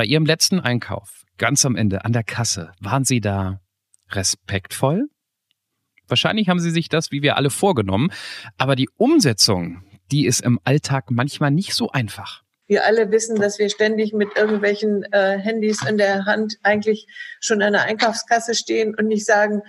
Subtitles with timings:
[0.00, 3.60] Bei Ihrem letzten Einkauf, ganz am Ende, an der Kasse, waren Sie da
[4.12, 5.10] respektvoll?
[6.08, 8.10] Wahrscheinlich haben Sie sich das, wie wir alle, vorgenommen,
[8.56, 12.40] aber die Umsetzung, die ist im Alltag manchmal nicht so einfach.
[12.66, 17.06] Wir alle wissen, dass wir ständig mit irgendwelchen äh, Handys in der Hand eigentlich
[17.38, 19.60] schon an der Einkaufskasse stehen und nicht sagen,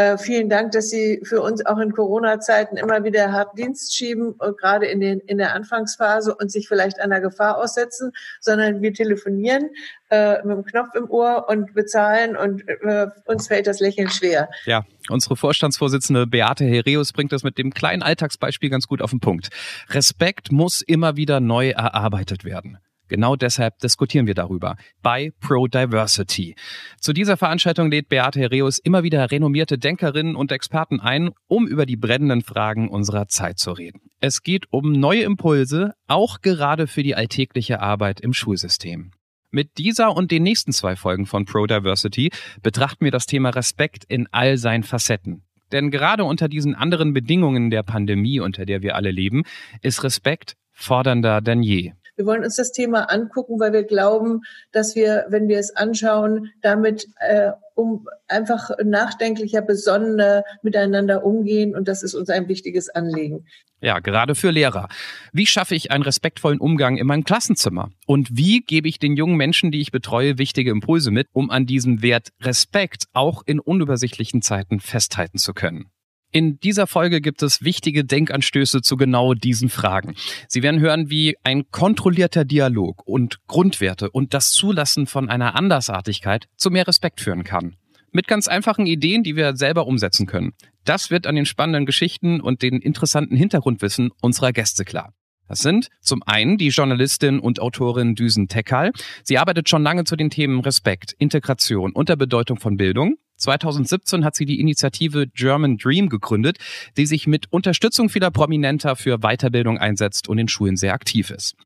[0.00, 4.34] äh, vielen Dank, dass Sie für uns auch in Corona-Zeiten immer wieder hart Dienst schieben,
[4.40, 8.94] äh, gerade in, den, in der Anfangsphase und sich vielleicht einer Gefahr aussetzen, sondern wir
[8.94, 9.68] telefonieren
[10.10, 14.48] äh, mit dem Knopf im Ohr und bezahlen und äh, uns fällt das Lächeln schwer.
[14.64, 19.20] Ja, unsere Vorstandsvorsitzende Beate Hereus bringt das mit dem kleinen Alltagsbeispiel ganz gut auf den
[19.20, 19.50] Punkt.
[19.90, 22.78] Respekt muss immer wieder neu erarbeitet werden.
[23.10, 26.54] Genau deshalb diskutieren wir darüber bei Pro Diversity.
[27.00, 31.86] Zu dieser Veranstaltung lädt Beate Hereus immer wieder renommierte Denkerinnen und Experten ein, um über
[31.86, 34.00] die brennenden Fragen unserer Zeit zu reden.
[34.20, 39.10] Es geht um neue Impulse, auch gerade für die alltägliche Arbeit im Schulsystem.
[39.50, 42.30] Mit dieser und den nächsten zwei Folgen von Pro Diversity
[42.62, 45.42] betrachten wir das Thema Respekt in all seinen Facetten.
[45.72, 49.42] Denn gerade unter diesen anderen Bedingungen der Pandemie, unter der wir alle leben,
[49.82, 51.92] ist Respekt fordernder denn je.
[52.20, 56.50] Wir wollen uns das Thema angucken, weil wir glauben, dass wir, wenn wir es anschauen,
[56.60, 61.74] damit äh, um einfach nachdenklicher, besonnener miteinander umgehen.
[61.74, 63.46] Und das ist uns ein wichtiges Anliegen.
[63.80, 64.90] Ja, gerade für Lehrer.
[65.32, 67.88] Wie schaffe ich einen respektvollen Umgang in meinem Klassenzimmer?
[68.06, 71.64] Und wie gebe ich den jungen Menschen, die ich betreue, wichtige Impulse mit, um an
[71.64, 75.90] diesem Wert Respekt auch in unübersichtlichen Zeiten festhalten zu können?
[76.32, 80.14] In dieser Folge gibt es wichtige Denkanstöße zu genau diesen Fragen.
[80.46, 86.46] Sie werden hören, wie ein kontrollierter Dialog und Grundwerte und das Zulassen von einer Andersartigkeit
[86.56, 87.74] zu mehr Respekt führen kann.
[88.12, 90.52] Mit ganz einfachen Ideen, die wir selber umsetzen können.
[90.84, 95.12] Das wird an den spannenden Geschichten und den interessanten Hintergrundwissen unserer Gäste klar.
[95.48, 98.92] Das sind zum einen die Journalistin und Autorin Düsen Tekal.
[99.24, 103.16] Sie arbeitet schon lange zu den Themen Respekt, Integration und der Bedeutung von Bildung.
[103.40, 106.58] 2017 hat sie die Initiative German Dream gegründet,
[106.96, 111.56] die sich mit Unterstützung vieler Prominenter für Weiterbildung einsetzt und in Schulen sehr aktiv ist.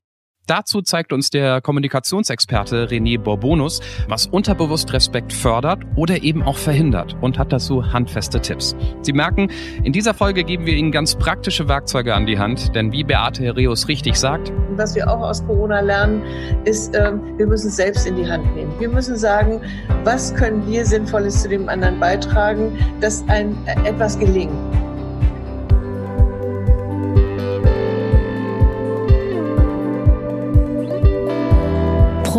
[0.47, 7.15] Dazu zeigt uns der Kommunikationsexperte René Borbonus, was unterbewusst Respekt fördert oder eben auch verhindert
[7.21, 8.75] und hat dazu handfeste Tipps.
[9.01, 9.49] Sie merken,
[9.83, 13.43] in dieser Folge geben wir Ihnen ganz praktische Werkzeuge an die Hand, denn wie Beate
[13.43, 16.21] Hereus richtig sagt, was wir auch aus Corona lernen,
[16.65, 18.71] ist, äh, wir müssen es selbst in die Hand nehmen.
[18.79, 19.61] Wir müssen sagen,
[20.03, 24.53] was können wir Sinnvolles zu dem anderen beitragen, dass ein äh, etwas gelingt.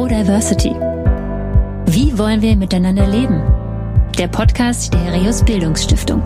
[0.04, 0.74] Diversity.
[1.86, 3.42] Wie wollen wir miteinander leben?
[4.18, 6.22] Der Podcast der Herius Bildungsstiftung.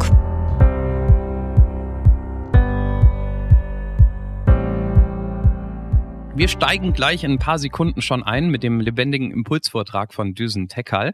[6.34, 10.66] Wir steigen gleich in ein paar Sekunden schon ein mit dem lebendigen Impulsvortrag von Düsen
[10.66, 11.12] Tekal.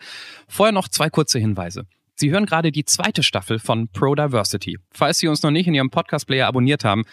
[0.49, 1.85] Vorher noch zwei kurze Hinweise.
[2.15, 4.79] Sie hören gerade die zweite Staffel von Pro Diversity.
[4.91, 7.05] Falls Sie uns noch nicht in Ihrem Podcast-Player abonniert haben,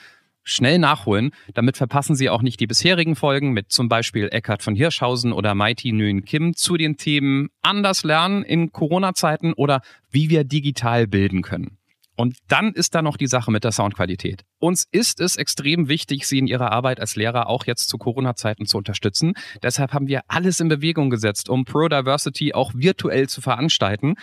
[0.43, 1.31] schnell nachholen.
[1.53, 5.55] Damit verpassen Sie auch nicht die bisherigen Folgen mit zum Beispiel Eckhard von Hirschhausen oder
[5.55, 11.41] Mighty Nguyen Kim zu den Themen Anders lernen in Corona-Zeiten oder wie wir digital bilden
[11.41, 11.77] können.
[12.15, 14.43] Und dann ist da noch die Sache mit der Soundqualität.
[14.59, 18.67] Uns ist es extrem wichtig, Sie in Ihrer Arbeit als Lehrer auch jetzt zu Corona-Zeiten
[18.67, 19.33] zu unterstützen.
[19.63, 24.13] Deshalb haben wir alles in Bewegung gesetzt, um Pro Diversity auch virtuell zu veranstalten.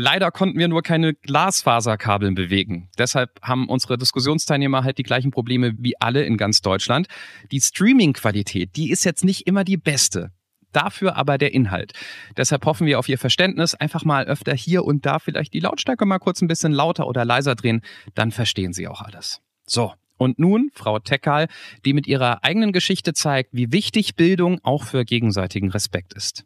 [0.00, 2.88] Leider konnten wir nur keine Glasfaserkabeln bewegen.
[2.98, 7.08] Deshalb haben unsere Diskussionsteilnehmer halt die gleichen Probleme wie alle in ganz Deutschland.
[7.50, 10.30] Die Streaming-Qualität, die ist jetzt nicht immer die beste.
[10.70, 11.94] Dafür aber der Inhalt.
[12.36, 13.74] Deshalb hoffen wir auf Ihr Verständnis.
[13.74, 17.24] Einfach mal öfter hier und da vielleicht die Lautstärke mal kurz ein bisschen lauter oder
[17.24, 17.82] leiser drehen.
[18.14, 19.40] Dann verstehen Sie auch alles.
[19.66, 19.94] So.
[20.16, 21.48] Und nun Frau Tekal,
[21.84, 26.44] die mit ihrer eigenen Geschichte zeigt, wie wichtig Bildung auch für gegenseitigen Respekt ist.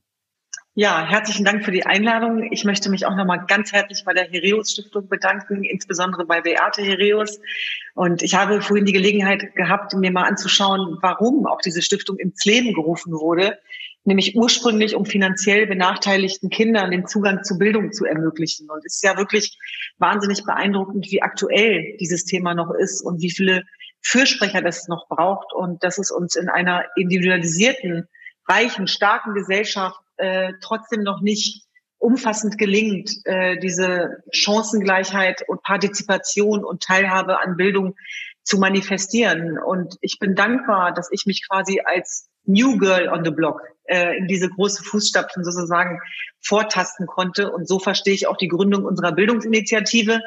[0.75, 2.51] Ja, herzlichen Dank für die Einladung.
[2.51, 6.81] Ich möchte mich auch nochmal ganz herzlich bei der Hereus Stiftung bedanken, insbesondere bei Beate
[6.81, 7.41] Hereus.
[7.95, 12.43] Und ich habe vorhin die Gelegenheit gehabt, mir mal anzuschauen, warum auch diese Stiftung ins
[12.47, 13.59] Leben gerufen wurde,
[14.05, 18.71] nämlich ursprünglich, um finanziell benachteiligten Kindern den Zugang zu Bildung zu ermöglichen.
[18.71, 19.59] Und es ist ja wirklich
[19.99, 23.65] wahnsinnig beeindruckend, wie aktuell dieses Thema noch ist und wie viele
[24.01, 28.09] Fürsprecher das noch braucht und dass es uns in einer individualisierten,
[28.49, 31.67] reichen, starken Gesellschaft äh, trotzdem noch nicht
[31.99, 37.95] umfassend gelingt, äh, diese Chancengleichheit und Partizipation und Teilhabe an Bildung
[38.43, 39.59] zu manifestieren.
[39.59, 44.17] Und ich bin dankbar, dass ich mich quasi als New Girl on the Block äh,
[44.17, 46.01] in diese große Fußstapfen sozusagen
[46.41, 47.53] vortasten konnte.
[47.53, 50.21] Und so verstehe ich auch die Gründung unserer Bildungsinitiative.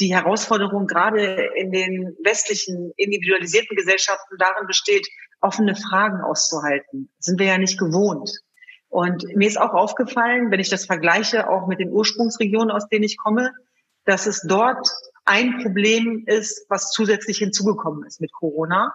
[0.00, 5.08] Die Herausforderung gerade in den westlichen individualisierten Gesellschaften darin besteht,
[5.40, 7.10] offene Fragen auszuhalten.
[7.18, 8.30] Das sind wir ja nicht gewohnt.
[8.88, 13.04] Und mir ist auch aufgefallen, wenn ich das vergleiche, auch mit den Ursprungsregionen, aus denen
[13.04, 13.52] ich komme,
[14.04, 14.88] dass es dort
[15.24, 18.94] ein Problem ist, was zusätzlich hinzugekommen ist mit Corona.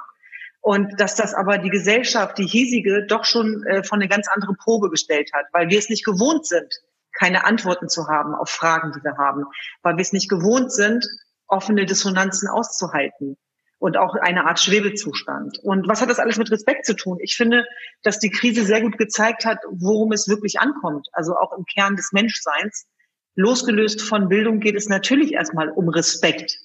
[0.62, 4.56] Und dass das aber die Gesellschaft, die hiesige, doch schon äh, von eine ganz andere
[4.56, 6.74] Probe gestellt hat, weil wir es nicht gewohnt sind,
[7.12, 9.44] keine Antworten zu haben auf Fragen, die wir haben,
[9.84, 11.06] weil wir es nicht gewohnt sind,
[11.48, 13.38] offene Dissonanzen auszuhalten
[13.84, 15.60] und auch eine Art Schwebezustand.
[15.62, 17.18] Und was hat das alles mit Respekt zu tun?
[17.22, 17.66] Ich finde,
[18.02, 21.98] dass die Krise sehr gut gezeigt hat, worum es wirklich ankommt, also auch im Kern
[21.98, 22.88] des Menschseins.
[23.36, 26.58] Losgelöst von Bildung geht es natürlich erstmal um Respekt.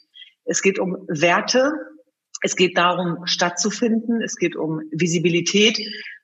[0.44, 1.72] Es geht um Werte,
[2.42, 5.76] es geht darum, stattzufinden, es geht um Visibilität.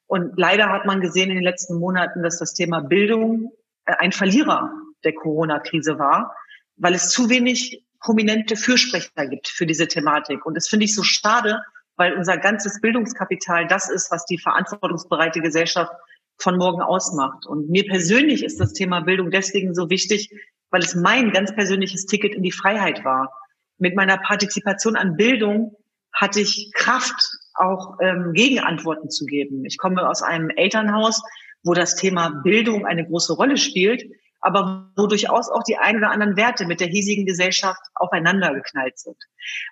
[0.07, 3.51] Und leider hat man gesehen in den letzten Monaten, dass das Thema Bildung
[3.85, 4.71] äh, ein Verlierer
[5.03, 6.37] der Corona-Krise war,
[6.77, 10.45] weil es zu wenig prominente Fürsprecher gibt für diese Thematik.
[10.45, 11.63] Und das finde ich so schade,
[11.97, 15.91] weil unser ganzes Bildungskapital das ist, was die verantwortungsbereite Gesellschaft
[16.37, 17.47] von morgen ausmacht.
[17.47, 20.31] Und mir persönlich ist das Thema Bildung deswegen so wichtig,
[20.71, 23.33] weil es mein ganz persönliches Ticket in die Freiheit war.
[23.79, 25.75] Mit meiner Partizipation an Bildung
[26.13, 29.65] hatte ich Kraft, auch ähm, Gegenantworten zu geben.
[29.65, 31.23] Ich komme aus einem Elternhaus,
[31.63, 34.03] wo das Thema Bildung eine große Rolle spielt
[34.45, 38.99] aber wo durchaus auch die ein oder anderen Werte mit der hiesigen Gesellschaft aufeinander geknallt
[38.99, 39.17] sind.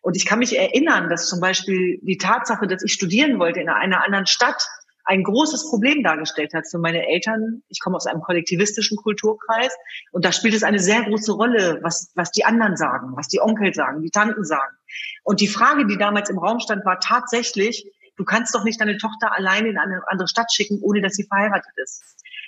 [0.00, 3.68] Und ich kann mich erinnern, dass zum Beispiel die Tatsache, dass ich studieren wollte in
[3.68, 4.66] einer anderen Stadt,
[5.04, 7.62] ein großes Problem dargestellt hat für meine Eltern.
[7.68, 9.74] Ich komme aus einem kollektivistischen Kulturkreis
[10.10, 13.40] und da spielt es eine sehr große Rolle, was, was die anderen sagen, was die
[13.40, 14.74] Onkel sagen, die Tanten sagen.
[15.22, 18.96] Und die Frage, die damals im Raum stand, war tatsächlich, du kannst doch nicht deine
[18.96, 22.02] Tochter alleine in eine andere Stadt schicken, ohne dass sie verheiratet ist.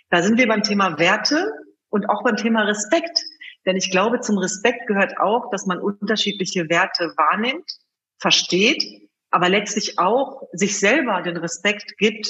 [0.08, 1.52] Da sind wir beim Thema Werte
[1.94, 3.23] und auch beim Thema Respekt.
[3.67, 7.70] Denn ich glaube, zum Respekt gehört auch, dass man unterschiedliche Werte wahrnimmt,
[8.19, 12.29] versteht, aber letztlich auch sich selber den Respekt gibt,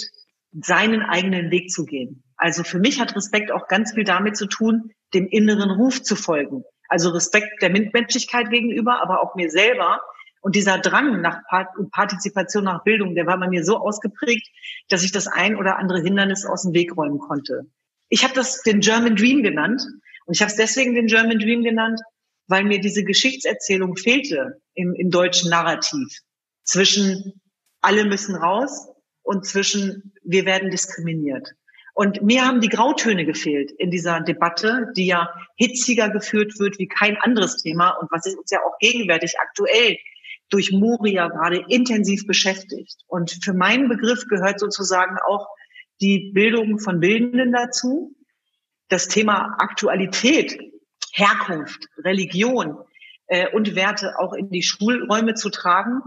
[0.53, 2.23] seinen eigenen Weg zu gehen.
[2.37, 6.15] Also für mich hat Respekt auch ganz viel damit zu tun, dem inneren Ruf zu
[6.15, 6.65] folgen.
[6.89, 10.03] Also Respekt der Mitmenschlichkeit gegenüber, aber auch mir selber.
[10.43, 11.41] Und dieser Drang nach
[11.91, 14.47] Partizipation, nach Bildung, der war bei mir so ausgeprägt,
[14.91, 17.67] dass ich das ein oder andere Hindernis aus dem Weg räumen konnte.
[18.15, 19.83] Ich habe das den German Dream genannt.
[20.25, 22.01] Und ich habe es deswegen den German Dream genannt,
[22.47, 26.21] weil mir diese Geschichtserzählung fehlte im, im deutschen Narrativ.
[26.63, 27.41] Zwischen
[27.81, 28.87] alle müssen raus
[29.23, 31.55] und zwischen wir werden diskriminiert.
[31.93, 36.87] Und mir haben die Grautöne gefehlt in dieser Debatte, die ja hitziger geführt wird wie
[36.87, 39.97] kein anderes Thema und was uns ja auch gegenwärtig aktuell
[40.51, 42.95] durch Moria gerade intensiv beschäftigt.
[43.09, 45.49] Und für meinen Begriff gehört sozusagen auch
[46.00, 48.14] die Bildung von Bildenden dazu,
[48.88, 50.58] das Thema Aktualität,
[51.12, 52.79] Herkunft, Religion
[53.26, 56.00] äh, und Werte auch in die Schulräume zu tragen.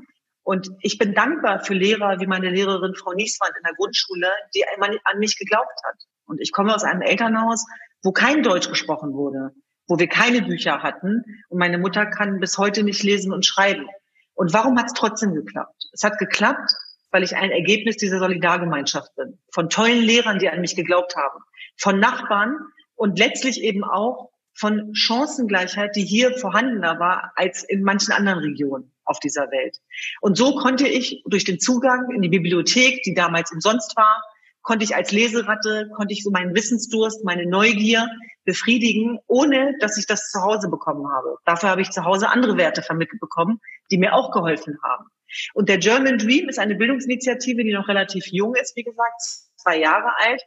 [0.44, 4.64] Und ich bin dankbar für Lehrer wie meine Lehrerin Frau Nieswand in der Grundschule, die
[4.68, 5.96] an mich geglaubt hat.
[6.26, 7.66] Und ich komme aus einem Elternhaus,
[8.04, 9.52] wo kein Deutsch gesprochen wurde,
[9.88, 11.24] wo wir keine Bücher hatten.
[11.50, 13.88] Und meine Mutter kann bis heute nicht lesen und schreiben.
[14.34, 15.90] Und warum hat es trotzdem geklappt?
[15.94, 16.72] Es hat geklappt,
[17.12, 19.40] weil ich ein Ergebnis dieser Solidargemeinschaft bin.
[19.52, 21.44] Von tollen Lehrern, die an mich geglaubt haben.
[21.78, 22.58] Von Nachbarn
[22.96, 28.92] und letztlich eben auch von Chancengleichheit, die hier vorhandener war als in manchen anderen Regionen
[29.06, 29.78] auf dieser Welt.
[30.20, 34.22] Und so konnte ich durch den Zugang in die Bibliothek, die damals umsonst war,
[34.64, 38.08] konnte ich als Leseratte, konnte ich so meinen Wissensdurst, meine Neugier
[38.44, 41.38] befriedigen, ohne dass ich das zu Hause bekommen habe.
[41.46, 43.62] Dafür habe ich zu Hause andere Werte vermittelt bekommen,
[43.92, 45.06] die mir auch geholfen haben.
[45.54, 49.22] Und der German Dream ist eine Bildungsinitiative, die noch relativ jung ist, wie gesagt,
[49.56, 50.42] zwei Jahre alt,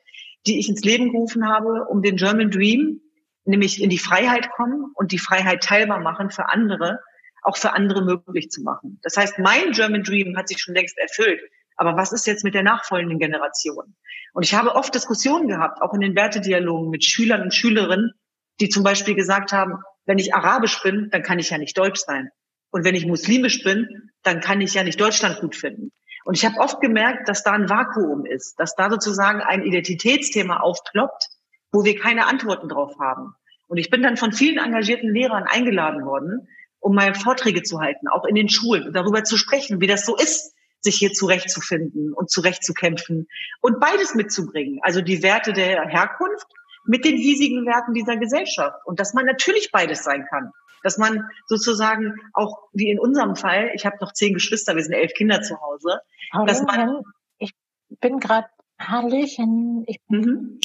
[0.46, 3.00] die ich ins Leben gerufen habe, um den German Dream,
[3.44, 7.00] nämlich in die Freiheit kommen und die Freiheit teilbar machen für andere,
[7.42, 8.98] auch für andere möglich zu machen.
[9.02, 11.40] Das heißt, mein German Dream hat sich schon längst erfüllt.
[11.76, 13.96] Aber was ist jetzt mit der nachfolgenden Generation?
[14.34, 18.12] Und ich habe oft Diskussionen gehabt, auch in den Wertedialogen mit Schülern und Schülerinnen,
[18.60, 22.00] die zum Beispiel gesagt haben, wenn ich arabisch bin, dann kann ich ja nicht deutsch
[22.00, 22.30] sein.
[22.70, 25.92] Und wenn ich muslimisch bin, dann kann ich ja nicht Deutschland gut finden.
[26.24, 30.58] Und ich habe oft gemerkt, dass da ein Vakuum ist, dass da sozusagen ein Identitätsthema
[30.58, 31.28] aufploppt,
[31.72, 33.34] wo wir keine Antworten drauf haben.
[33.68, 36.48] Und ich bin dann von vielen engagierten Lehrern eingeladen worden,
[36.80, 40.16] um mal Vorträge zu halten, auch in den Schulen, darüber zu sprechen, wie das so
[40.16, 43.28] ist, sich hier zurechtzufinden und zurechtzukämpfen
[43.60, 44.80] und beides mitzubringen.
[44.82, 46.46] Also die Werte der Herkunft
[46.90, 48.84] mit den hiesigen Werten dieser Gesellschaft.
[48.84, 53.70] Und dass man natürlich beides sein kann dass man sozusagen auch wie in unserem Fall,
[53.74, 56.00] ich habe noch zehn Geschwister, wir sind elf Kinder zu Hause,
[56.32, 56.46] Hallöchen.
[56.46, 57.02] dass man
[57.36, 57.54] ich
[58.00, 60.58] bin gerade Hallöchen, ich mhm.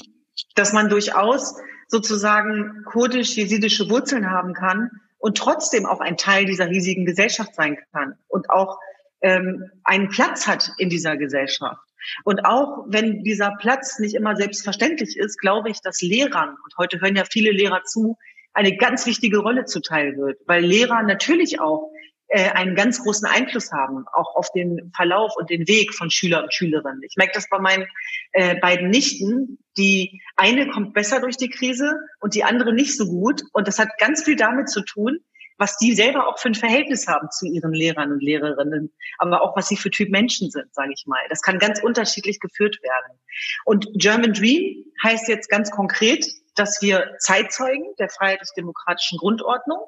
[0.56, 1.58] dass man durchaus
[1.90, 8.16] sozusagen kurdisch-jesidische Wurzeln haben kann und trotzdem auch ein Teil dieser riesigen Gesellschaft sein kann
[8.30, 8.80] und auch
[9.20, 11.85] ähm, einen Platz hat in dieser Gesellschaft.
[12.24, 17.02] Und auch wenn dieser Platz nicht immer selbstverständlich ist, glaube ich, dass Lehrern, und heute
[17.02, 18.18] hören ja viele Lehrer zu,
[18.54, 21.92] eine ganz wichtige Rolle zuteil wird, weil Lehrer natürlich auch
[22.28, 26.44] äh, einen ganz großen Einfluss haben, auch auf den Verlauf und den Weg von Schüler
[26.44, 27.04] und Schülerinnen.
[27.04, 27.86] Ich merke das bei meinen
[28.32, 29.60] äh, beiden Nichten.
[29.78, 33.44] Die eine kommt besser durch die Krise und die andere nicht so gut.
[33.54, 35.20] Und das hat ganz viel damit zu tun,
[35.58, 39.56] was die selber auch für ein Verhältnis haben zu ihren Lehrern und Lehrerinnen, aber auch
[39.56, 41.22] was sie für Typ Menschen sind, sage ich mal.
[41.30, 43.20] Das kann ganz unterschiedlich geführt werden.
[43.66, 49.80] Und German Dream heißt jetzt ganz konkret, dass wir Zeitzeugen der freiheitlich-demokratischen Grundordnung,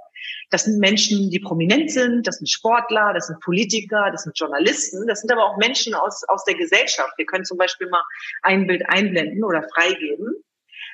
[0.50, 5.08] das sind Menschen, die prominent sind, das sind Sportler, das sind Politiker, das sind Journalisten,
[5.08, 7.14] das sind aber auch Menschen aus, aus der Gesellschaft.
[7.18, 8.04] Wir können zum Beispiel mal
[8.42, 10.36] ein Bild einblenden oder freigeben.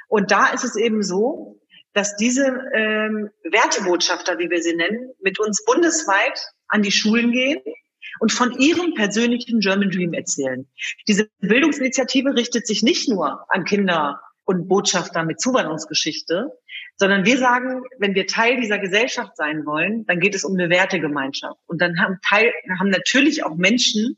[0.08, 1.60] Und da ist es eben so,
[1.94, 7.62] dass diese ähm, Wertebotschafter, wie wir sie nennen, mit uns bundesweit an die Schulen gehen
[8.20, 10.68] und von ihrem persönlichen German Dream erzählen.
[11.08, 16.52] Diese Bildungsinitiative richtet sich nicht nur an Kinder und Botschafter mit Zuwanderungsgeschichte,
[16.98, 20.70] sondern wir sagen, wenn wir Teil dieser Gesellschaft sein wollen, dann geht es um eine
[20.70, 21.60] Wertegemeinschaft.
[21.66, 24.18] Und dann haben, Teil, haben natürlich auch Menschen,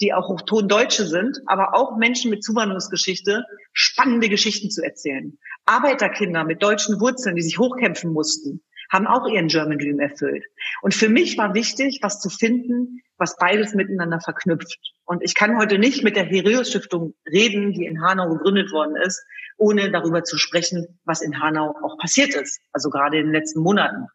[0.00, 5.38] die auch hochton Deutsche sind, aber auch Menschen mit Zuwanderungsgeschichte spannende Geschichten zu erzählen.
[5.64, 10.44] Arbeiterkinder mit deutschen Wurzeln, die sich hochkämpfen mussten, haben auch ihren German Dream erfüllt.
[10.82, 14.78] Und für mich war wichtig, was zu finden, was beides miteinander verknüpft.
[15.04, 18.96] Und ich kann heute nicht mit der Hereus Stiftung reden, die in Hanau gegründet worden
[18.96, 19.24] ist,
[19.56, 23.60] ohne darüber zu sprechen, was in Hanau auch passiert ist, also gerade in den letzten
[23.60, 24.06] Monaten.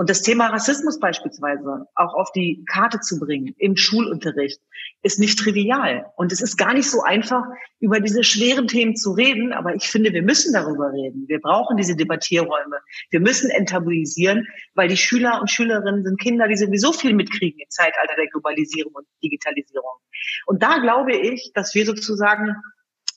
[0.00, 4.58] Und das Thema Rassismus beispielsweise auch auf die Karte zu bringen im Schulunterricht
[5.02, 6.06] ist nicht trivial.
[6.16, 7.44] Und es ist gar nicht so einfach,
[7.80, 9.52] über diese schweren Themen zu reden.
[9.52, 11.26] Aber ich finde, wir müssen darüber reden.
[11.28, 12.78] Wir brauchen diese Debattierräume.
[13.10, 17.68] Wir müssen enttabuisieren, weil die Schüler und Schülerinnen sind Kinder, die sowieso viel mitkriegen im
[17.68, 19.98] Zeitalter der Globalisierung und Digitalisierung.
[20.46, 22.56] Und da glaube ich, dass wir sozusagen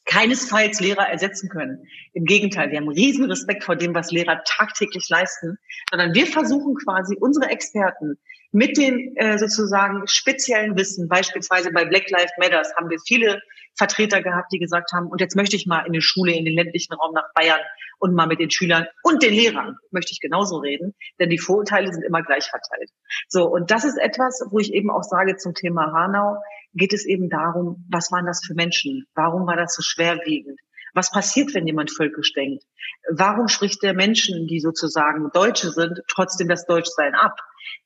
[0.06, 1.88] keinesfalls Lehrer ersetzen können.
[2.14, 5.58] Im Gegenteil, wir haben riesen Respekt vor dem, was Lehrer tagtäglich leisten,
[5.90, 8.18] sondern wir versuchen quasi unsere Experten
[8.52, 13.42] mit dem äh, sozusagen speziellen Wissen, beispielsweise bei Black Lives Matters haben wir viele
[13.76, 16.56] Vertreter gehabt, die gesagt haben, und jetzt möchte ich mal in die Schule, in den
[16.56, 17.60] ländlichen Raum nach Bayern
[18.00, 21.92] und mal mit den Schülern und den Lehrern möchte ich genauso reden, denn die Vorurteile
[21.92, 22.90] sind immer gleich verteilt.
[23.28, 26.38] So, und das ist etwas, wo ich eben auch sage zum Thema Hanau,
[26.74, 29.06] geht es eben darum, was waren das für Menschen?
[29.16, 30.60] Warum war das so schwerwiegend?
[30.94, 32.64] Was passiert, wenn jemand völkisch denkt?
[33.12, 37.38] Warum spricht der Menschen, die sozusagen Deutsche sind, trotzdem das Deutschsein ab?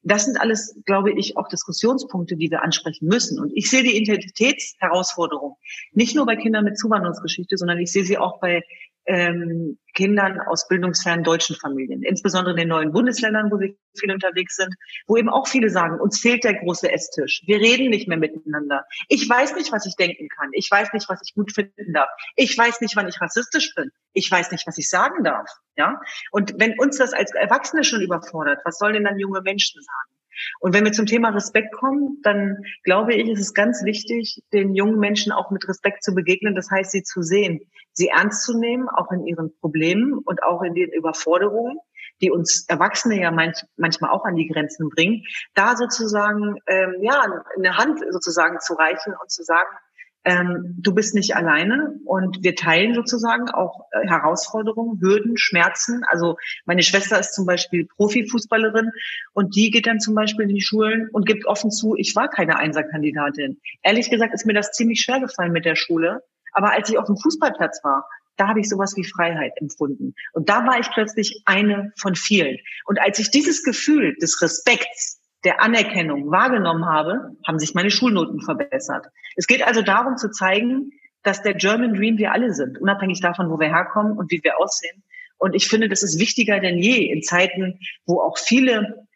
[0.04, 3.40] Das sind alles, glaube ich, auch Diskussionspunkte, die wir ansprechen müssen.
[3.40, 5.58] Und ich sehe die Identitätsherausforderung
[5.92, 8.64] nicht nur bei Kindern mit Zuwanderungsgeschichte, sondern ich sehe sie auch bei
[9.08, 14.56] ähm, Kindern aus bildungsfernen deutschen Familien, insbesondere in den neuen Bundesländern, wo wir viel unterwegs
[14.56, 14.76] sind,
[15.08, 17.42] wo eben auch viele sagen, uns fehlt der große Esstisch.
[17.48, 18.86] Wir reden nicht mehr miteinander.
[19.08, 20.50] Ich weiß nicht, was ich denken kann.
[20.52, 22.10] Ich weiß nicht, was ich gut finden darf.
[22.36, 23.90] Ich weiß nicht, wann ich rassistisch bin.
[24.14, 25.50] Ich weiß nicht, was ich sagen darf.
[25.78, 26.00] Ja?
[26.32, 30.17] Und wenn uns das als Erwachsene schon überfordert, was sollen denn dann junge Menschen sagen?
[30.60, 34.76] Und wenn wir zum Thema Respekt kommen, dann glaube ich, ist es ganz wichtig, den
[34.76, 36.56] jungen Menschen auch mit Respekt zu begegnen.
[36.56, 37.62] Das heißt, sie zu sehen,
[37.94, 41.78] sie ernst zu nehmen, auch in ihren Problemen und auch in den Überforderungen,
[42.22, 47.24] die uns Erwachsene ja manch, manchmal auch an die Grenzen bringen, da sozusagen ähm, ja
[47.56, 49.70] eine Hand sozusagen zu reichen und zu sagen,
[50.26, 56.04] ähm, du bist nicht alleine und wir teilen sozusagen auch äh, Herausforderungen, Hürden, Schmerzen.
[56.08, 58.92] Also meine Schwester ist zum Beispiel Profifußballerin
[59.34, 62.28] und die geht dann zum Beispiel in die Schulen und gibt offen zu, ich war
[62.28, 63.60] keine Einserkandidatin.
[63.84, 66.22] Ehrlich gesagt ist mir das ziemlich schwer gefallen mit der Schule.
[66.52, 68.06] Aber als ich auf dem Fußballplatz war,
[68.38, 70.14] da habe ich sowas wie Freiheit empfunden.
[70.34, 72.58] Und da war ich plötzlich eine von vielen.
[72.86, 78.42] Und als ich dieses Gefühl des Respekts der Anerkennung wahrgenommen habe, haben sich meine Schulnoten
[78.42, 79.08] verbessert.
[79.36, 80.92] Es geht also darum zu zeigen,
[81.24, 84.60] dass der German Dream wir alle sind, unabhängig davon, wo wir herkommen und wie wir
[84.60, 85.04] aussehen.
[85.38, 89.08] Und ich finde, das ist wichtiger denn je in Zeiten, wo auch viele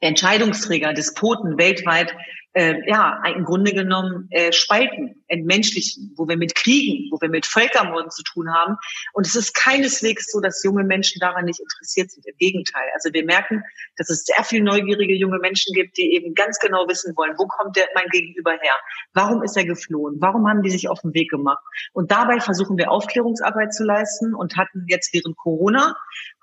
[0.00, 2.14] Entscheidungsträger, Despoten weltweit
[2.54, 7.46] äh, ja, im Grunde genommen äh, spalten, entmenschlichen, wo wir mit Kriegen, wo wir mit
[7.46, 8.76] Völkermorden zu tun haben.
[9.14, 12.26] Und es ist keineswegs so, dass junge Menschen daran nicht interessiert sind.
[12.26, 12.88] Im Gegenteil.
[12.94, 13.62] Also wir merken,
[13.96, 17.46] dass es sehr viel neugierige junge Menschen gibt, die eben ganz genau wissen wollen, wo
[17.46, 18.74] kommt der, mein Gegenüber her?
[19.14, 20.16] Warum ist er geflohen?
[20.20, 21.62] Warum haben die sich auf den Weg gemacht?
[21.92, 25.96] Und dabei versuchen wir Aufklärungsarbeit zu leisten und hatten jetzt während Corona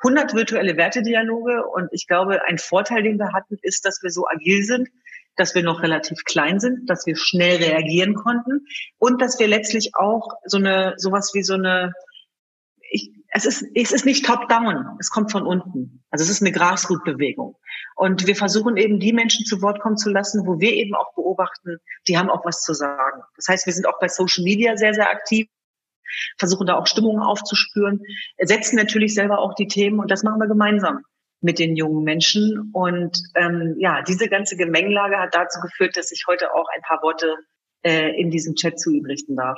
[0.03, 1.65] 100 virtuelle Wertedialoge.
[1.65, 4.89] Und ich glaube, ein Vorteil, den wir hatten, ist, dass wir so agil sind,
[5.35, 8.65] dass wir noch relativ klein sind, dass wir schnell reagieren konnten
[8.97, 11.93] und dass wir letztlich auch so eine sowas wie so eine
[12.91, 16.03] ich, es ist, es ist nicht top-down, es kommt von unten.
[16.09, 17.55] Also es ist eine Grassroot-Bewegung.
[17.95, 21.13] Und wir versuchen eben die Menschen zu Wort kommen zu lassen, wo wir eben auch
[21.13, 23.21] beobachten, die haben auch was zu sagen.
[23.35, 25.47] Das heißt, wir sind auch bei Social Media sehr, sehr aktiv,
[26.37, 28.01] versuchen da auch Stimmungen aufzuspüren,
[28.39, 31.03] setzen natürlich selber auch die Themen und das machen wir gemeinsam
[31.41, 32.71] mit den jungen Menschen.
[32.73, 37.01] Und ähm, ja, diese ganze Gemengelage hat dazu geführt, dass ich heute auch ein paar
[37.01, 37.35] Worte
[37.83, 39.57] äh, in diesem Chat zu ihm richten darf.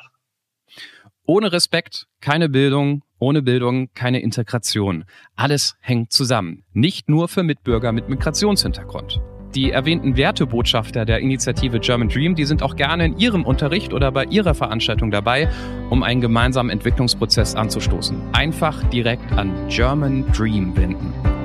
[1.25, 5.05] Ohne Respekt keine Bildung, ohne Bildung keine Integration.
[5.35, 6.63] Alles hängt zusammen.
[6.73, 9.21] Nicht nur für Mitbürger mit Migrationshintergrund.
[9.53, 14.11] Die erwähnten Wertebotschafter der Initiative German Dream, die sind auch gerne in ihrem Unterricht oder
[14.11, 15.49] bei ihrer Veranstaltung dabei,
[15.89, 18.33] um einen gemeinsamen Entwicklungsprozess anzustoßen.
[18.33, 21.40] Einfach direkt an German Dream wenden.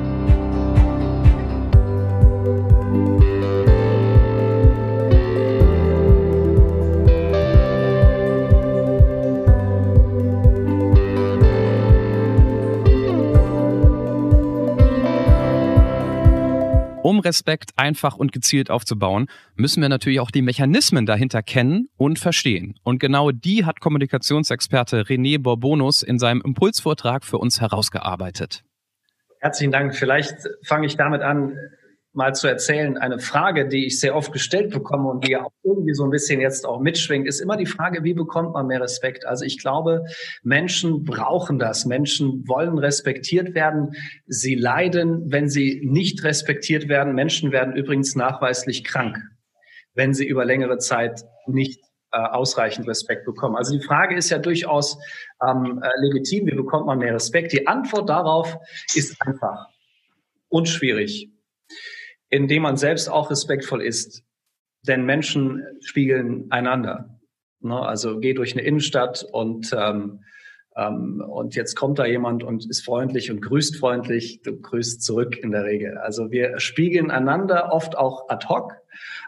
[17.16, 22.18] Um Respekt einfach und gezielt aufzubauen, müssen wir natürlich auch die Mechanismen dahinter kennen und
[22.18, 22.74] verstehen.
[22.82, 28.64] Und genau die hat Kommunikationsexperte René Borbonus in seinem Impulsvortrag für uns herausgearbeitet.
[29.40, 29.96] Herzlichen Dank.
[29.96, 31.56] Vielleicht fange ich damit an,
[32.16, 32.96] mal zu erzählen.
[32.96, 36.10] Eine Frage, die ich sehr oft gestellt bekomme und die ja auch irgendwie so ein
[36.10, 39.26] bisschen jetzt auch mitschwingt, ist immer die Frage, wie bekommt man mehr Respekt?
[39.26, 40.04] Also ich glaube,
[40.42, 41.84] Menschen brauchen das.
[41.84, 43.94] Menschen wollen respektiert werden.
[44.26, 47.14] Sie leiden, wenn sie nicht respektiert werden.
[47.14, 49.18] Menschen werden übrigens nachweislich krank,
[49.94, 51.80] wenn sie über längere Zeit nicht
[52.12, 53.56] äh, ausreichend Respekt bekommen.
[53.56, 54.98] Also die Frage ist ja durchaus
[55.46, 57.52] ähm, äh, legitim, wie bekommt man mehr Respekt?
[57.52, 58.56] Die Antwort darauf
[58.94, 59.66] ist einfach
[60.48, 61.30] und schwierig
[62.30, 64.22] indem man selbst auch respektvoll ist.
[64.82, 67.20] Denn Menschen spiegeln einander.
[67.60, 67.78] Ne?
[67.78, 70.20] Also geh durch eine Innenstadt und ähm,
[70.76, 74.42] ähm, und jetzt kommt da jemand und ist freundlich und grüßt freundlich.
[74.42, 75.96] Du grüßt zurück in der Regel.
[75.98, 78.74] Also wir spiegeln einander oft auch ad hoc.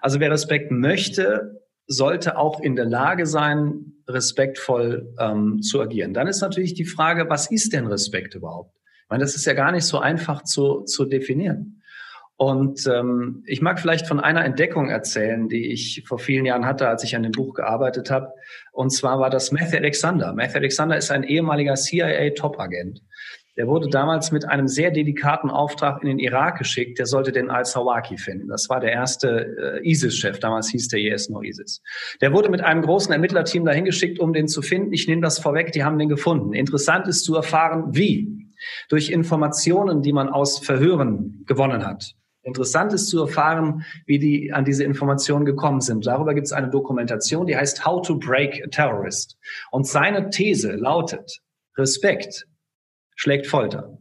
[0.02, 6.12] Also wer Respekt möchte, sollte auch in der Lage sein, respektvoll ähm, zu agieren.
[6.12, 8.75] Dann ist natürlich die Frage, was ist denn Respekt überhaupt?
[9.05, 11.77] Ich meine, das ist ja gar nicht so einfach zu, zu definieren.
[12.38, 16.86] Und ähm, ich mag vielleicht von einer Entdeckung erzählen, die ich vor vielen Jahren hatte,
[16.88, 18.32] als ich an dem Buch gearbeitet habe.
[18.70, 20.32] Und zwar war das Matthew Alexander.
[20.32, 23.02] Matthew Alexander ist ein ehemaliger CIA-Top-Agent.
[23.56, 27.00] Der wurde damals mit einem sehr delikaten Auftrag in den Irak geschickt.
[27.00, 28.46] Der sollte den Al-Sawaki finden.
[28.46, 30.38] Das war der erste äh, ISIS-Chef.
[30.38, 31.82] Damals hieß der yes no ISIS.
[32.20, 34.92] Der wurde mit einem großen Ermittlerteam dahin geschickt, um den zu finden.
[34.92, 35.72] Ich nehme das vorweg.
[35.72, 36.52] Die haben den gefunden.
[36.52, 38.46] Interessant ist zu erfahren, wie.
[38.88, 42.14] Durch Informationen, die man aus Verhören gewonnen hat.
[42.49, 46.06] Interessant ist zu erfahren, wie die an diese Informationen gekommen sind.
[46.06, 49.37] Darüber gibt es eine Dokumentation, die heißt How to Break a Terrorist.
[49.71, 51.41] Und seine These lautet,
[51.76, 52.47] Respekt
[53.15, 53.99] schlägt Folter.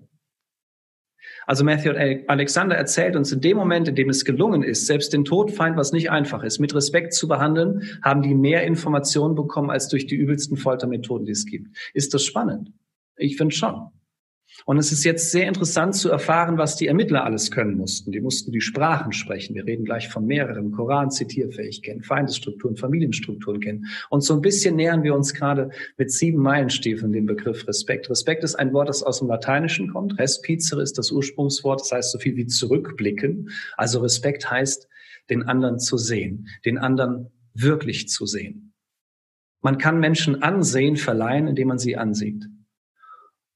[1.45, 1.91] Also Matthew
[2.27, 5.93] Alexander erzählt uns, in dem Moment, in dem es gelungen ist, selbst den Todfeind, was
[5.93, 10.15] nicht einfach ist, mit Respekt zu behandeln, haben die mehr Informationen bekommen als durch die
[10.15, 11.69] übelsten Foltermethoden, die es gibt.
[11.93, 12.73] Ist das spannend?
[13.15, 13.91] Ich finde schon.
[14.65, 18.11] Und es ist jetzt sehr interessant zu erfahren, was die Ermittler alles können mussten.
[18.11, 19.55] Die mussten die Sprachen sprechen.
[19.55, 20.71] Wir reden gleich von mehreren.
[20.71, 23.85] Koran zitierfähig kennen, Feindesstrukturen, Familienstrukturen kennen.
[24.09, 28.09] Und so ein bisschen nähern wir uns gerade mit sieben Meilenstiefeln dem Begriff Respekt.
[28.09, 30.19] Respekt ist ein Wort, das aus dem Lateinischen kommt.
[30.19, 31.81] Respizere ist das Ursprungswort.
[31.81, 33.49] Das heißt so viel wie zurückblicken.
[33.77, 34.87] Also Respekt heißt,
[35.29, 38.73] den anderen zu sehen, den anderen wirklich zu sehen.
[39.61, 42.47] Man kann Menschen Ansehen verleihen, indem man sie ansieht.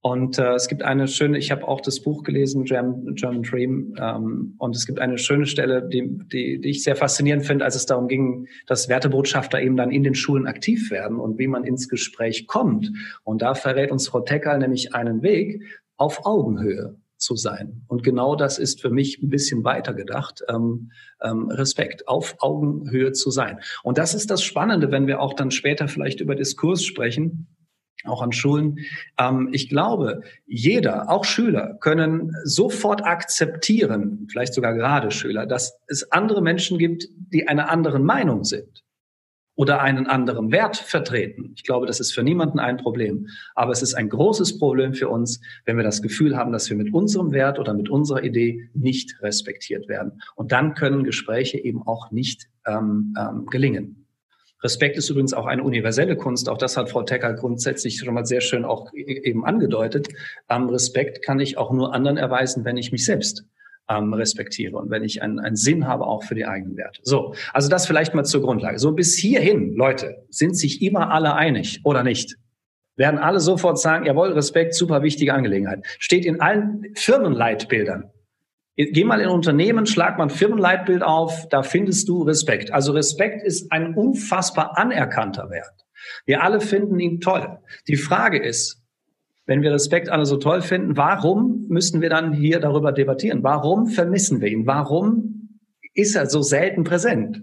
[0.04, 3.96] Und äh, es gibt eine schöne, ich habe auch das Buch gelesen, German, German Dream,
[4.00, 7.76] ähm, und es gibt eine schöne Stelle, die, die, die ich sehr faszinierend finde, als
[7.76, 11.66] es darum ging, dass Wertebotschafter eben dann in den Schulen aktiv werden und wie man
[11.66, 12.92] ins Gespräch kommt.
[13.24, 15.62] Und da verrät uns Frau Tecker nämlich einen Weg
[15.98, 17.84] auf Augenhöhe zu sein.
[17.88, 20.90] Und genau das ist für mich ein bisschen weiter gedacht, ähm,
[21.22, 23.60] ähm, Respekt, auf Augenhöhe zu sein.
[23.84, 27.48] Und das ist das Spannende, wenn wir auch dann später vielleicht über Diskurs sprechen
[28.06, 28.80] auch an Schulen.
[29.18, 36.12] Ähm, ich glaube, jeder, auch Schüler, können sofort akzeptieren, vielleicht sogar gerade Schüler, dass es
[36.12, 38.84] andere Menschen gibt, die einer anderen Meinung sind
[39.56, 41.52] oder einen anderen Wert vertreten.
[41.56, 43.28] Ich glaube, das ist für niemanden ein Problem.
[43.54, 46.78] Aber es ist ein großes Problem für uns, wenn wir das Gefühl haben, dass wir
[46.78, 50.22] mit unserem Wert oder mit unserer Idee nicht respektiert werden.
[50.36, 54.01] Und dann können Gespräche eben auch nicht ähm, ähm, gelingen.
[54.64, 56.50] Respekt ist übrigens auch eine universelle Kunst.
[56.50, 60.10] Auch das hat Frau Tecker grundsätzlich schon mal sehr schön auch e-, eben angedeutet.
[60.50, 63.46] Ähm, Respekt kann ich auch nur anderen erweisen, wenn ich mich selbst
[63.90, 67.02] ähm, respektiere und wenn ich einen, einen Sinn habe auch für die eigenen Werte.
[67.04, 68.80] So, also das vielleicht mal zur Grundlage.
[68.80, 72.36] So bis hierhin, Leute, sind sich immer alle einig oder nicht?
[73.02, 75.84] werden alle sofort sagen, jawohl, Respekt, super wichtige Angelegenheit.
[76.00, 78.12] Steht in allen Firmenleitbildern.
[78.76, 82.72] Geh mal in Unternehmen, schlag mal ein Firmenleitbild auf, da findest du Respekt.
[82.72, 85.86] Also Respekt ist ein unfassbar anerkannter Wert.
[86.26, 87.60] Wir alle finden ihn toll.
[87.88, 88.82] Die Frage ist,
[89.46, 93.44] wenn wir Respekt alle so toll finden, warum müssen wir dann hier darüber debattieren?
[93.44, 94.66] Warum vermissen wir ihn?
[94.66, 95.60] Warum
[95.94, 97.42] ist er so selten präsent?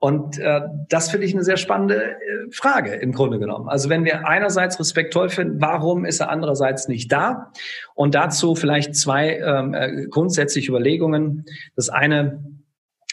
[0.00, 2.16] Und äh, das finde ich eine sehr spannende äh,
[2.52, 3.68] Frage im Grunde genommen.
[3.68, 7.52] Also wenn wir einerseits Respekt toll finden, warum ist er andererseits nicht da?
[7.94, 11.44] Und dazu vielleicht zwei ähm, äh, grundsätzliche Überlegungen.
[11.76, 12.42] Das eine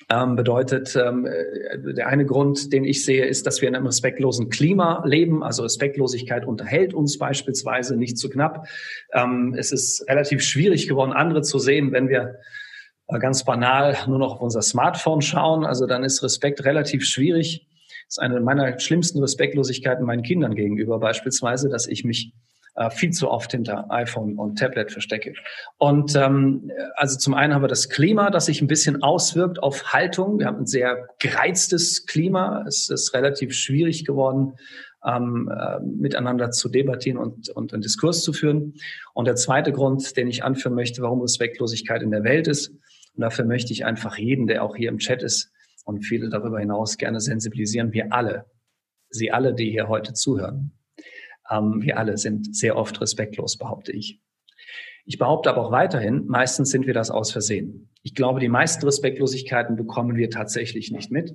[0.09, 3.87] ähm, bedeutet, ähm, äh, der eine Grund, den ich sehe, ist, dass wir in einem
[3.87, 5.43] respektlosen Klima leben.
[5.43, 8.65] Also Respektlosigkeit unterhält uns beispielsweise nicht zu knapp.
[9.11, 12.37] Ähm, es ist relativ schwierig geworden, andere zu sehen, wenn wir
[13.07, 15.65] ganz banal nur noch auf unser Smartphone schauen.
[15.65, 17.67] Also dann ist Respekt relativ schwierig.
[18.07, 22.33] Das ist eine meiner schlimmsten Respektlosigkeiten meinen Kindern gegenüber beispielsweise, dass ich mich
[22.75, 25.33] äh, viel zu oft hinter iPhone und Tablet verstecke.
[25.77, 29.93] Und ähm, also zum einen haben wir das Klima, das sich ein bisschen auswirkt auf
[29.93, 30.39] Haltung.
[30.39, 32.63] Wir haben ein sehr gereiztes Klima.
[32.67, 34.53] Es ist relativ schwierig geworden,
[35.05, 38.75] ähm, äh, miteinander zu debattieren und, und einen Diskurs zu führen.
[39.13, 42.71] Und der zweite Grund, den ich anführen möchte, warum Respektlosigkeit in der Welt ist,
[43.17, 45.51] und dafür möchte ich einfach jeden, der auch hier im Chat ist
[45.85, 47.91] und viele darüber hinaus gerne sensibilisieren.
[47.91, 48.45] Wir alle,
[49.09, 50.77] Sie alle, die hier heute zuhören,
[51.49, 54.21] ähm, wir alle sind sehr oft respektlos, behaupte ich.
[55.05, 57.89] Ich behaupte aber auch weiterhin, meistens sind wir das aus Versehen.
[58.03, 61.33] Ich glaube, die meisten Respektlosigkeiten bekommen wir tatsächlich nicht mit.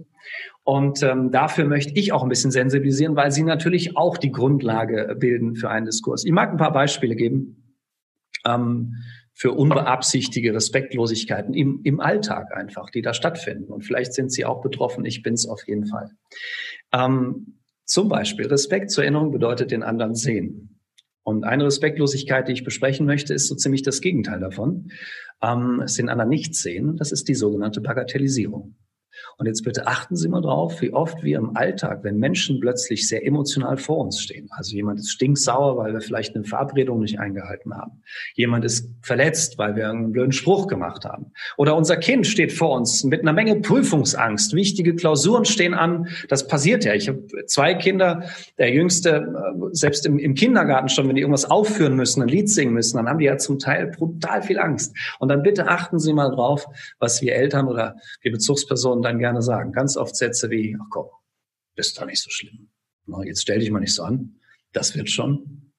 [0.63, 5.17] Und ähm, dafür möchte ich auch ein bisschen sensibilisieren, weil sie natürlich auch die Grundlage
[5.19, 6.25] bilden für einen Diskurs.
[6.25, 7.79] Ich mag ein paar Beispiele geben.
[8.47, 8.97] Ähm,
[9.35, 13.73] für unbeabsichtigte Respektlosigkeiten im, im Alltag einfach, die da stattfinden.
[13.73, 16.11] Und vielleicht sind Sie auch betroffen, ich bin es auf jeden Fall.
[16.93, 20.81] Ähm, zum Beispiel Respekt zur Erinnerung bedeutet den anderen sehen.
[21.25, 24.91] Und eine Respektlosigkeit, die ich besprechen möchte, ist so ziemlich das Gegenteil davon.
[25.43, 28.77] Ähm, es den anderen nicht sehen, das ist die sogenannte Bagatellisierung.
[29.39, 33.09] Und jetzt bitte achten Sie mal drauf, wie oft wir im Alltag, wenn Menschen plötzlich
[33.09, 37.19] sehr emotional vor uns stehen, also jemand ist stinksauer, weil wir vielleicht eine Verabredung nicht
[37.19, 38.03] eingehalten haben,
[38.35, 42.77] jemand ist verletzt, weil wir einen blöden Spruch gemacht haben, oder unser Kind steht vor
[42.77, 46.95] uns mit einer Menge Prüfungsangst, wichtige Klausuren stehen an, das passiert ja.
[46.95, 48.25] Ich habe zwei Kinder,
[48.59, 52.49] der jüngste, äh, selbst im, im Kindergarten schon, wenn die irgendwas aufführen müssen, ein Lied
[52.49, 54.97] singen müssen, dann haben die ja zum Teil brutal viel Angst.
[55.19, 56.67] Und dann bitte achten Sie mal drauf,
[56.99, 59.73] was wir Eltern oder wir Bezugspersonen dann gerne sagen.
[59.73, 61.07] Ganz oft Sätze wie, ach komm,
[61.77, 62.69] das ist doch nicht so schlimm.
[63.25, 64.37] Jetzt stell dich mal nicht so an.
[64.73, 65.73] Das wird schon.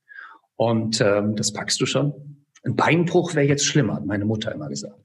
[0.55, 2.45] Und ähm, das packst du schon.
[2.63, 4.99] Ein Beinbruch wäre jetzt schlimmer, hat meine Mutter immer gesagt.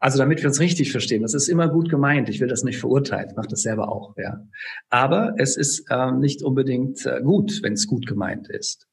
[0.00, 2.28] Also damit wir uns richtig verstehen, das ist immer gut gemeint.
[2.28, 4.16] Ich will das nicht verurteilen, mache das selber auch.
[4.16, 4.46] Ja.
[4.88, 8.86] Aber es ist ähm, nicht unbedingt äh, gut, wenn es gut gemeint ist.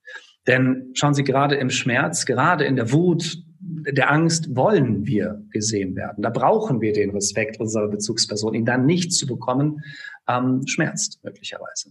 [0.47, 5.95] Denn schauen Sie gerade im Schmerz, gerade in der Wut, der Angst wollen wir gesehen
[5.95, 6.21] werden.
[6.21, 8.53] Da brauchen wir den Respekt unserer Bezugsperson.
[8.53, 9.83] Ihn dann nicht zu bekommen,
[10.27, 11.89] ähm, schmerzt möglicherweise.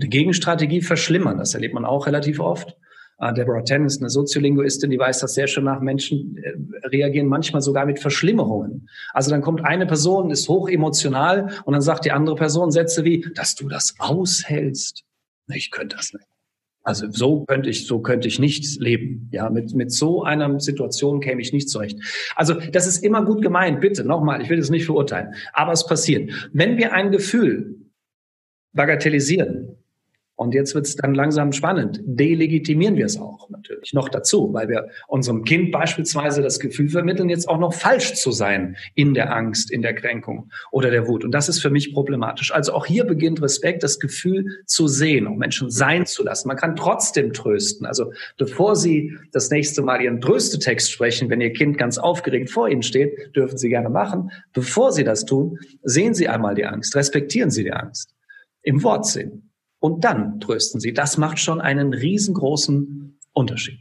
[0.00, 2.76] Die Gegenstrategie verschlimmern, das erlebt man auch relativ oft.
[3.18, 5.80] Äh, Deborah Tennis, eine Soziolinguistin, die weiß das sehr schön nach.
[5.80, 8.88] Menschen äh, reagieren manchmal sogar mit Verschlimmerungen.
[9.12, 13.04] Also dann kommt eine Person, ist hoch emotional und dann sagt die andere Person Sätze
[13.04, 15.04] wie, dass du das aushältst.
[15.46, 16.26] Ich könnte das nicht.
[16.84, 19.28] Also so könnte ich, so könnte ich nicht leben.
[19.32, 21.98] Ja, mit, mit so einer Situation käme ich nicht zurecht.
[22.36, 23.80] Also das ist immer gut gemeint.
[23.80, 25.34] Bitte, nochmal, ich will das nicht verurteilen.
[25.54, 26.30] Aber es passiert.
[26.52, 27.80] Wenn wir ein Gefühl
[28.74, 29.78] bagatellisieren,
[30.36, 32.00] und jetzt wird es dann langsam spannend.
[32.04, 37.28] Delegitimieren wir es auch natürlich noch dazu, weil wir unserem Kind beispielsweise das Gefühl vermitteln,
[37.28, 41.24] jetzt auch noch falsch zu sein in der Angst, in der Kränkung oder der Wut.
[41.24, 42.52] Und das ist für mich problematisch.
[42.52, 46.48] Also auch hier beginnt Respekt, das Gefühl zu sehen, um Menschen sein zu lassen.
[46.48, 47.86] Man kann trotzdem trösten.
[47.86, 52.68] Also bevor Sie das nächste Mal Ihren Tröstetext sprechen, wenn Ihr Kind ganz aufgeregt vor
[52.68, 54.32] Ihnen steht, dürfen Sie gerne machen.
[54.52, 58.12] Bevor Sie das tun, sehen Sie einmal die Angst, respektieren Sie die Angst.
[58.62, 59.50] Im Wortsinn
[59.84, 60.94] und dann trösten sie.
[60.94, 63.80] Das macht schon einen riesengroßen Unterschied.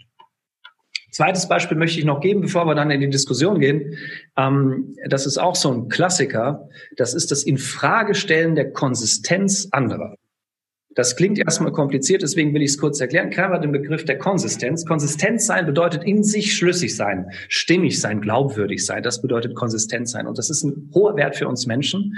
[1.11, 3.97] Zweites Beispiel möchte ich noch geben, bevor wir dann in die Diskussion gehen.
[4.35, 6.67] Ähm, das ist auch so ein Klassiker.
[6.97, 10.17] Das ist das Infragestellen der Konsistenz anderer.
[10.95, 13.29] Das klingt erstmal kompliziert, deswegen will ich es kurz erklären.
[13.29, 14.86] Kramer den Begriff der Konsistenz.
[14.86, 19.01] Konsistenz sein bedeutet in sich schlüssig sein, stimmig sein, glaubwürdig sein.
[19.01, 20.27] Das bedeutet Konsistenz sein.
[20.27, 22.15] Und das ist ein hoher Wert für uns Menschen.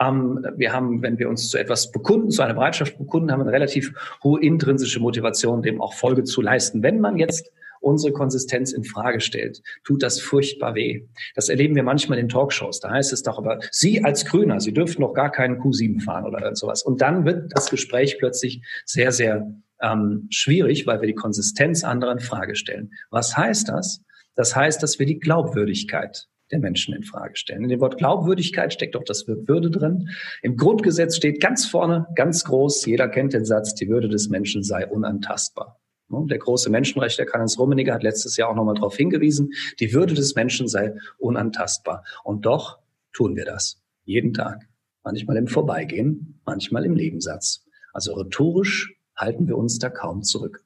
[0.00, 3.44] Ähm, wir haben, wenn wir uns zu etwas bekunden, zu einer Bereitschaft bekunden, haben wir
[3.44, 3.92] eine relativ
[4.24, 6.82] hohe intrinsische Motivation, dem auch Folge zu leisten.
[6.82, 7.52] Wenn man jetzt
[7.86, 11.06] unsere Konsistenz in Frage stellt, tut das furchtbar weh.
[11.34, 12.80] Das erleben wir manchmal in Talkshows.
[12.80, 16.26] Da heißt es doch aber, Sie als Grüner, Sie dürften noch gar keinen Q7 fahren
[16.26, 16.82] oder sowas.
[16.82, 19.46] Und dann wird das Gespräch plötzlich sehr, sehr
[19.80, 22.90] ähm, schwierig, weil wir die Konsistenz anderer in Frage stellen.
[23.10, 24.02] Was heißt das?
[24.34, 27.64] Das heißt, dass wir die Glaubwürdigkeit der Menschen in Frage stellen.
[27.64, 30.10] In dem Wort Glaubwürdigkeit steckt auch das Wort Würde drin.
[30.42, 34.62] Im Grundgesetz steht ganz vorne, ganz groß, jeder kennt den Satz, die Würde des Menschen
[34.62, 35.80] sei unantastbar.
[36.08, 40.34] Der große Menschenrechtler Karl-Heinz Rummenigge hat letztes Jahr auch nochmal darauf hingewiesen, die Würde des
[40.34, 42.04] Menschen sei unantastbar.
[42.22, 42.78] Und doch
[43.12, 43.82] tun wir das.
[44.04, 44.68] Jeden Tag.
[45.02, 47.64] Manchmal im Vorbeigehen, manchmal im Nebensatz.
[47.92, 50.62] Also rhetorisch halten wir uns da kaum zurück.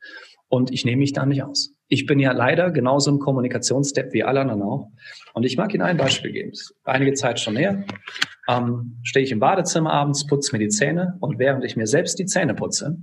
[0.48, 1.72] Und ich nehme mich da nicht aus.
[1.86, 4.90] Ich bin ja leider genauso ein Kommunikationsstep wie alle anderen auch.
[5.32, 6.52] Und ich mag Ihnen ein Beispiel geben.
[6.84, 7.84] Einige Zeit schon her.
[8.50, 12.18] Ähm, stehe ich im Badezimmer abends, putze mir die Zähne und während ich mir selbst
[12.18, 12.96] die Zähne putze,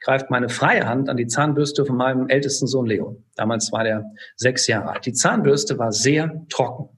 [0.00, 3.16] greift meine freie Hand an die Zahnbürste von meinem ältesten Sohn Leo.
[3.34, 4.04] Damals war der
[4.36, 5.04] sechs Jahre alt.
[5.04, 6.88] Die Zahnbürste war sehr trocken.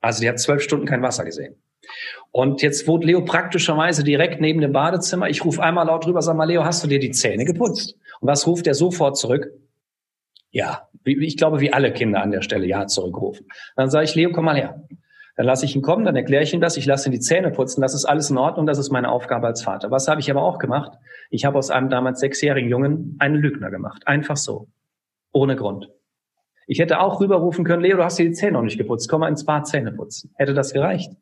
[0.00, 1.54] Also die hat zwölf Stunden kein Wasser gesehen.
[2.32, 5.28] Und jetzt wohnt Leo praktischerweise direkt neben dem Badezimmer.
[5.28, 7.96] Ich rufe einmal laut drüber, sag mal, Leo, hast du dir die Zähne geputzt?
[8.20, 9.46] Und was ruft er sofort zurück?
[10.50, 13.46] Ja, ich glaube, wie alle Kinder an der Stelle Ja zurückrufen.
[13.76, 14.82] Dann sage ich, Leo, komm mal her.
[15.38, 17.52] Dann lasse ich ihn kommen, dann erkläre ich ihm das, ich lasse ihn die Zähne
[17.52, 19.88] putzen, das ist alles in Ordnung, das ist meine Aufgabe als Vater.
[19.88, 20.98] Was habe ich aber auch gemacht?
[21.30, 24.04] Ich habe aus einem damals sechsjährigen Jungen einen Lügner gemacht.
[24.08, 24.66] Einfach so.
[25.30, 25.90] Ohne Grund.
[26.66, 29.20] Ich hätte auch rüberrufen können, Leo, du hast dir die Zähne noch nicht geputzt, komm
[29.20, 30.32] mal ins Bad Zähne putzen.
[30.34, 31.12] Hätte das gereicht?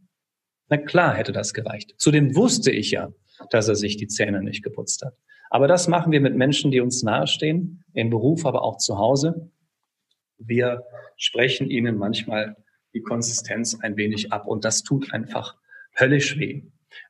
[0.70, 1.92] Na klar hätte das gereicht.
[1.98, 3.10] Zudem wusste ich ja,
[3.50, 5.12] dass er sich die Zähne nicht geputzt hat.
[5.50, 9.50] Aber das machen wir mit Menschen, die uns nahestehen, im Beruf, aber auch zu Hause.
[10.38, 10.84] Wir
[11.18, 12.56] sprechen ihnen manchmal
[12.96, 15.54] die Konsistenz ein wenig ab und das tut einfach
[15.98, 16.62] höllisch weh.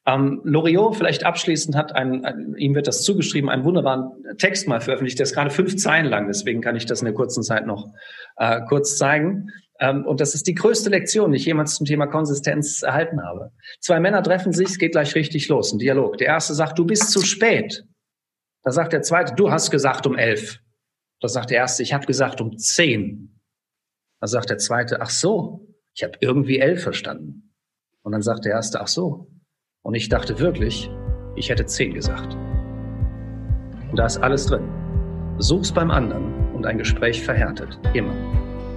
[0.05, 4.81] Ähm, Loriot vielleicht abschließend hat ein, ein, ihm wird das zugeschrieben, einen wunderbaren Text mal
[4.81, 7.66] veröffentlicht, der ist gerade fünf Zeilen lang, deswegen kann ich das in der kurzen Zeit
[7.66, 7.92] noch
[8.37, 9.51] äh, kurz zeigen.
[9.79, 13.53] Ähm, und das ist die größte Lektion, die ich jemals zum Thema Konsistenz erhalten habe.
[13.81, 16.18] Zwei Männer treffen sich, es geht gleich richtig los, ein Dialog.
[16.18, 17.85] Der erste sagt, du bist zu spät.
[18.64, 20.59] Da sagt der zweite, du hast gesagt um elf.
[21.20, 23.40] Da sagt der erste, ich habe gesagt um zehn.
[24.20, 25.65] Da sagt der zweite, ach so,
[25.96, 27.54] ich habe irgendwie elf verstanden.
[28.02, 29.30] Und dann sagt der erste, ach so.
[29.82, 30.90] Und ich dachte wirklich,
[31.37, 32.35] ich hätte zehn gesagt.
[33.90, 34.68] Und da ist alles drin.
[35.38, 37.80] Such's beim anderen und ein Gespräch verhärtet.
[37.94, 38.14] Immer.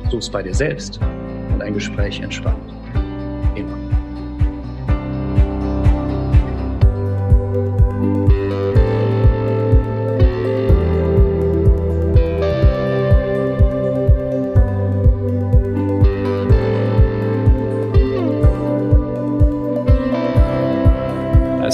[0.09, 1.01] Such's bei dir selbst
[1.53, 2.73] und ein Gespräch entspannt.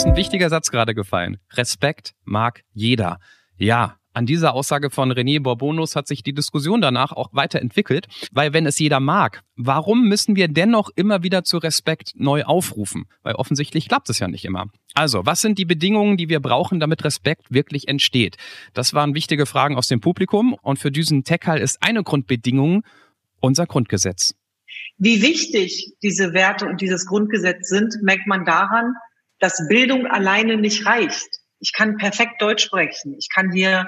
[0.03, 1.37] Ein wichtiger Satz gerade gefallen.
[1.53, 3.19] Respekt mag jeder.
[3.57, 8.51] Ja, an dieser Aussage von René Borbonus hat sich die Diskussion danach auch weiterentwickelt, weil
[8.51, 13.05] wenn es jeder mag, warum müssen wir dennoch immer wieder zu Respekt neu aufrufen?
[13.23, 14.65] Weil offensichtlich klappt es ja nicht immer.
[14.95, 18.35] Also, was sind die Bedingungen, die wir brauchen, damit Respekt wirklich entsteht?
[18.73, 22.83] Das waren wichtige Fragen aus dem Publikum und für Düsen Tekal ist eine Grundbedingung
[23.39, 24.35] unser Grundgesetz.
[24.97, 28.93] Wie wichtig diese Werte und dieses Grundgesetz sind, merkt man daran,
[29.39, 31.27] dass Bildung alleine nicht reicht.
[31.59, 33.15] Ich kann perfekt Deutsch sprechen.
[33.17, 33.85] Ich kann hier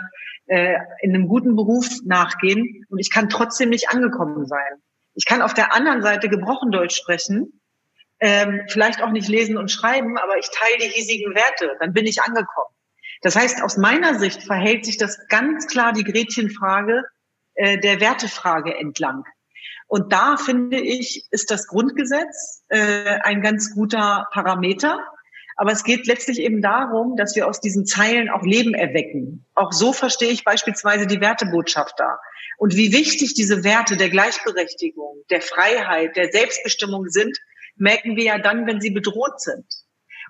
[0.48, 4.82] äh, in einem guten Beruf nachgehen und ich kann trotzdem nicht angekommen sein.
[5.14, 7.60] Ich kann auf der anderen Seite gebrochen Deutsch sprechen,
[8.20, 12.06] ähm, vielleicht auch nicht lesen und schreiben, aber ich teile die hiesigen Werte, dann bin
[12.06, 12.74] ich angekommen.
[13.22, 17.04] Das heißt, aus meiner Sicht verhält sich das ganz klar die Gretchenfrage
[17.56, 19.24] äh, der Wertefrage entlang.
[19.88, 25.00] Und da finde ich, ist das Grundgesetz äh, ein ganz guter Parameter.
[25.58, 29.44] Aber es geht letztlich eben darum, dass wir aus diesen Zeilen auch Leben erwecken.
[29.56, 32.20] Auch so verstehe ich beispielsweise die Wertebotschaft da.
[32.60, 37.38] Und wie wichtig diese Werte der Gleichberechtigung, der Freiheit, der Selbstbestimmung sind,
[37.76, 39.66] merken wir ja dann, wenn sie bedroht sind.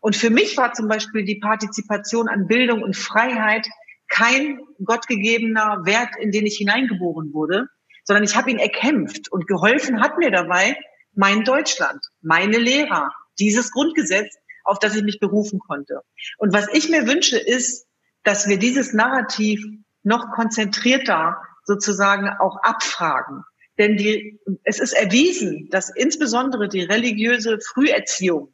[0.01, 3.67] Und für mich war zum Beispiel die Partizipation an Bildung und Freiheit
[4.07, 7.67] kein gottgegebener Wert, in den ich hineingeboren wurde,
[8.05, 10.77] sondern ich habe ihn erkämpft und geholfen hat mir dabei
[11.13, 14.33] mein Deutschland, meine Lehrer, dieses Grundgesetz,
[14.67, 16.01] auf das ich mich berufen konnte.
[16.37, 17.87] Und was ich mir wünsche, ist,
[18.23, 19.63] dass wir dieses Narrativ
[20.03, 23.43] noch konzentrierter sozusagen auch abfragen.
[23.77, 28.51] Denn die, es ist erwiesen, dass insbesondere die religiöse Früherziehung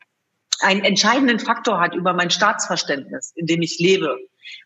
[0.60, 4.18] einen entscheidenden Faktor hat über mein Staatsverständnis, in dem ich lebe.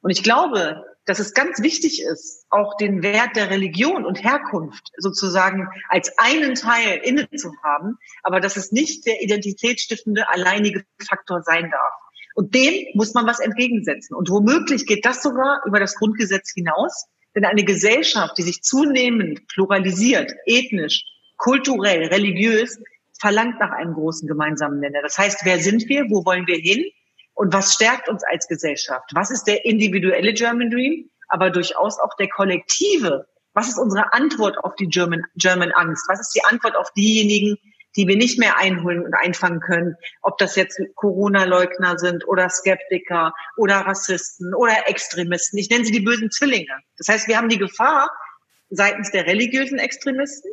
[0.01, 4.91] Und ich glaube, dass es ganz wichtig ist, auch den Wert der Religion und Herkunft
[4.97, 11.41] sozusagen als einen Teil inne zu haben, aber dass es nicht der identitätsstiftende alleinige Faktor
[11.43, 11.93] sein darf.
[12.35, 14.15] Und dem muss man was entgegensetzen.
[14.15, 19.47] Und womöglich geht das sogar über das Grundgesetz hinaus, denn eine Gesellschaft, die sich zunehmend
[19.47, 21.05] pluralisiert, ethnisch,
[21.37, 22.79] kulturell, religiös,
[23.19, 25.01] verlangt nach einem großen gemeinsamen Nenner.
[25.01, 26.03] Das heißt, wer sind wir?
[26.09, 26.85] Wo wollen wir hin?
[27.37, 29.11] Und was stärkt uns als Gesellschaft?
[29.13, 31.09] Was ist der individuelle German Dream?
[31.27, 33.27] aber durchaus auch der Kollektive.
[33.53, 36.07] Was ist unsere Antwort auf die German, German Angst?
[36.07, 37.57] Was ist die Antwort auf diejenigen,
[37.95, 39.95] die wir nicht mehr einholen und einfangen können?
[40.21, 45.57] Ob das jetzt Corona-Leugner sind oder Skeptiker oder Rassisten oder Extremisten.
[45.57, 46.79] Ich nenne sie die bösen Zwillinge.
[46.97, 48.11] Das heißt, wir haben die Gefahr
[48.69, 50.51] seitens der religiösen Extremisten,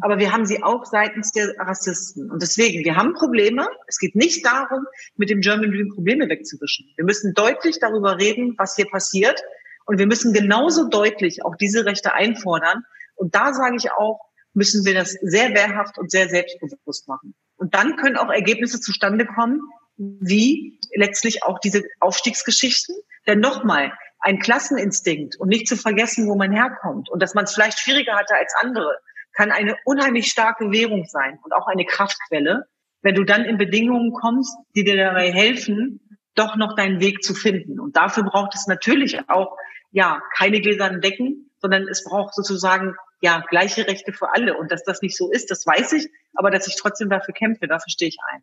[0.00, 2.30] aber wir haben sie auch seitens der Rassisten.
[2.30, 3.66] Und deswegen, wir haben Probleme.
[3.88, 6.86] Es geht nicht darum, mit dem German Dream Probleme wegzuwischen.
[6.96, 9.42] Wir müssen deutlich darüber reden, was hier passiert.
[9.84, 12.84] Und wir müssen genauso deutlich auch diese Rechte einfordern.
[13.16, 14.20] Und da sage ich auch,
[14.54, 17.34] müssen wir das sehr wehrhaft und sehr selbstbewusst machen.
[17.56, 19.60] Und dann können auch Ergebnisse zustande kommen,
[19.96, 22.94] wie letztlich auch diese Aufstiegsgeschichten.
[23.26, 27.54] Denn nochmal, ein Klasseninstinkt und nicht zu vergessen, wo man herkommt und dass man es
[27.54, 28.96] vielleicht schwieriger hatte als andere
[29.32, 32.66] kann eine unheimlich starke Währung sein und auch eine Kraftquelle,
[33.02, 37.34] wenn du dann in Bedingungen kommst, die dir dabei helfen, doch noch deinen Weg zu
[37.34, 37.80] finden.
[37.80, 39.56] Und dafür braucht es natürlich auch,
[39.90, 44.56] ja, keine gläsernen Decken, sondern es braucht sozusagen, ja, gleiche Rechte für alle.
[44.56, 47.68] Und dass das nicht so ist, das weiß ich, aber dass ich trotzdem dafür kämpfe,
[47.68, 48.42] dafür stehe ich ein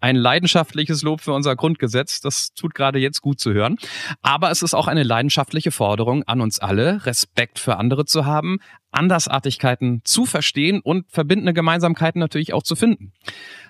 [0.00, 2.20] ein leidenschaftliches Lob für unser Grundgesetz.
[2.20, 3.76] Das tut gerade jetzt gut zu hören.
[4.22, 8.58] Aber es ist auch eine leidenschaftliche Forderung an uns alle, Respekt für andere zu haben,
[8.90, 13.12] Andersartigkeiten zu verstehen und verbindende Gemeinsamkeiten natürlich auch zu finden.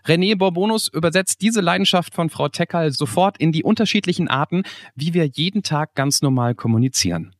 [0.07, 4.63] René Borbonus übersetzt diese Leidenschaft von Frau Teckerl sofort in die unterschiedlichen Arten,
[4.95, 7.35] wie wir jeden Tag ganz normal kommunizieren.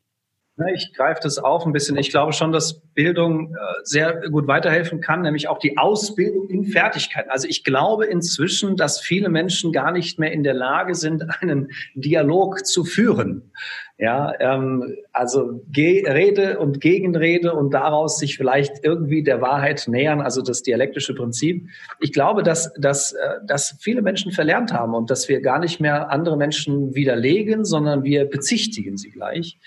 [0.75, 1.97] Ich greife das auf ein bisschen.
[1.97, 6.65] Ich glaube schon, dass Bildung äh, sehr gut weiterhelfen kann, nämlich auch die Ausbildung in
[6.65, 7.31] Fertigkeiten.
[7.31, 11.71] Also ich glaube inzwischen, dass viele Menschen gar nicht mehr in der Lage sind, einen
[11.95, 13.53] Dialog zu führen.
[14.01, 20.21] Ja, ähm, also Ge Rede und Gegenrede und daraus sich vielleicht irgendwie der Wahrheit nähern,
[20.21, 21.69] also das dialektische Prinzip.
[21.99, 25.81] Ich glaube, dass, dass, äh, dass viele Menschen verlernt haben und dass wir gar nicht
[25.81, 29.59] mehr andere Menschen widerlegen, sondern wir bezichtigen sie gleich.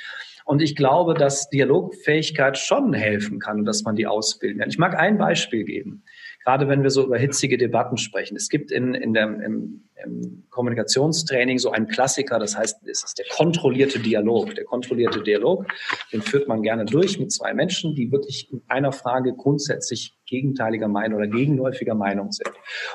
[0.45, 4.69] Und ich glaube, dass Dialogfähigkeit schon helfen kann, dass man die ausbilden kann.
[4.69, 6.03] Ich mag ein Beispiel geben,
[6.43, 8.35] gerade wenn wir so über hitzige Debatten sprechen.
[8.35, 13.19] Es gibt in, in der, im, im Kommunikationstraining so einen Klassiker, das heißt, es ist
[13.19, 14.55] der kontrollierte Dialog.
[14.55, 15.65] Der kontrollierte Dialog,
[16.11, 20.87] den führt man gerne durch mit zwei Menschen, die wirklich in einer Frage grundsätzlich gegenteiliger
[20.87, 22.49] Meinung oder gegenläufiger Meinung sind.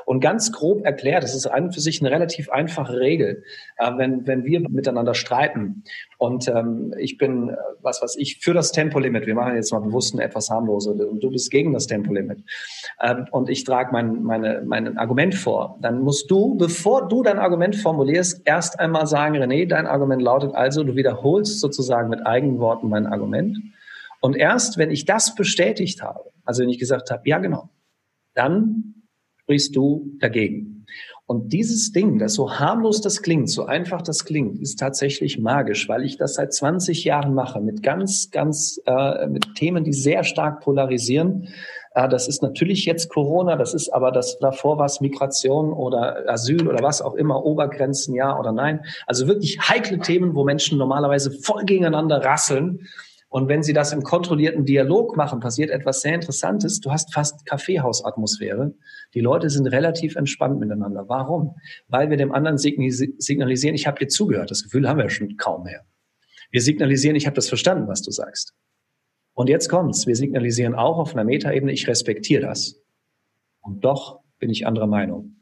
[0.07, 3.44] Und ganz grob erklärt, das ist an und für sich eine relativ einfache Regel,
[3.77, 5.83] äh, wenn, wenn wir miteinander streiten.
[6.18, 9.81] Und ähm, ich bin, äh, was was ich, für das Tempolimit, wir machen jetzt mal
[9.81, 12.38] bewusst ein etwas harmlose und du bist gegen das Tempolimit.
[13.03, 17.38] Ähm, und ich trage mein, meine, mein Argument vor, dann musst du, bevor du dein
[17.38, 22.59] Argument formulierst, erst einmal sagen, René, dein Argument lautet also, du wiederholst sozusagen mit eigenen
[22.59, 23.59] Worten mein Argument.
[24.20, 27.69] Und erst wenn ich das bestätigt habe, also wenn ich gesagt habe, ja genau,
[28.35, 28.95] dann
[29.43, 30.77] sprichst du dagegen.
[31.29, 35.89] Und dieses Ding, das so harmlos das klingt, so einfach das klingt, ist tatsächlich magisch,
[35.89, 40.23] weil ich das seit 20 Jahren mache mit ganz, ganz äh, mit Themen, die sehr
[40.23, 41.49] stark polarisieren.
[41.97, 46.69] Äh, das ist natürlich jetzt Corona, das ist aber das davor was Migration oder Asyl
[46.69, 48.85] oder was auch immer, Obergrenzen ja oder nein.
[49.09, 52.87] Also wirklich heikle Themen, wo Menschen normalerweise voll gegeneinander rasseln.
[53.29, 56.81] Und wenn Sie das im kontrollierten Dialog machen, passiert etwas sehr Interessantes.
[56.81, 58.73] Du hast fast Kaffeehausatmosphäre.
[59.15, 61.09] Die Leute sind relativ entspannt miteinander.
[61.09, 61.57] Warum?
[61.89, 64.51] Weil wir dem anderen signalisieren, ich habe dir zugehört.
[64.51, 65.85] Das Gefühl haben wir schon kaum mehr.
[66.51, 68.55] Wir signalisieren, ich habe das verstanden, was du sagst.
[69.35, 70.07] Und jetzt kommt's.
[70.07, 72.81] Wir signalisieren auch auf einer Metaebene, ich respektiere das.
[73.61, 75.36] Und doch bin ich anderer Meinung.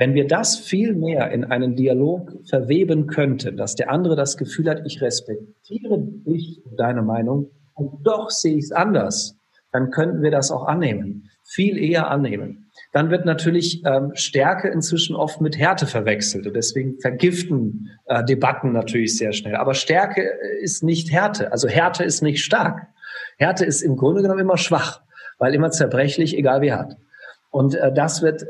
[0.00, 4.70] Wenn wir das viel mehr in einen Dialog verweben könnten, dass der andere das Gefühl
[4.70, 9.36] hat, ich respektiere dich und deine Meinung und doch sehe ich es anders,
[9.72, 12.70] dann könnten wir das auch annehmen, viel eher annehmen.
[12.94, 18.72] Dann wird natürlich ähm, Stärke inzwischen oft mit Härte verwechselt und deswegen vergiften äh, Debatten
[18.72, 19.56] natürlich sehr schnell.
[19.56, 22.86] Aber Stärke äh, ist nicht Härte, also Härte ist nicht stark.
[23.36, 25.02] Härte ist im Grunde genommen immer schwach,
[25.38, 26.96] weil immer zerbrechlich, egal wie hart.
[27.50, 28.46] Und äh, das wird äh,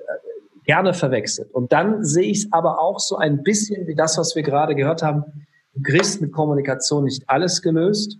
[0.64, 1.52] gerne verwechselt.
[1.52, 4.74] Und dann sehe ich es aber auch so ein bisschen wie das, was wir gerade
[4.74, 5.24] gehört haben.
[5.74, 8.18] Du kriegst mit Kommunikation nicht alles gelöst.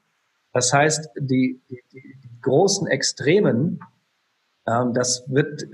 [0.52, 3.80] Das heißt, die, die, die großen Extremen,
[4.66, 5.64] ähm, das wird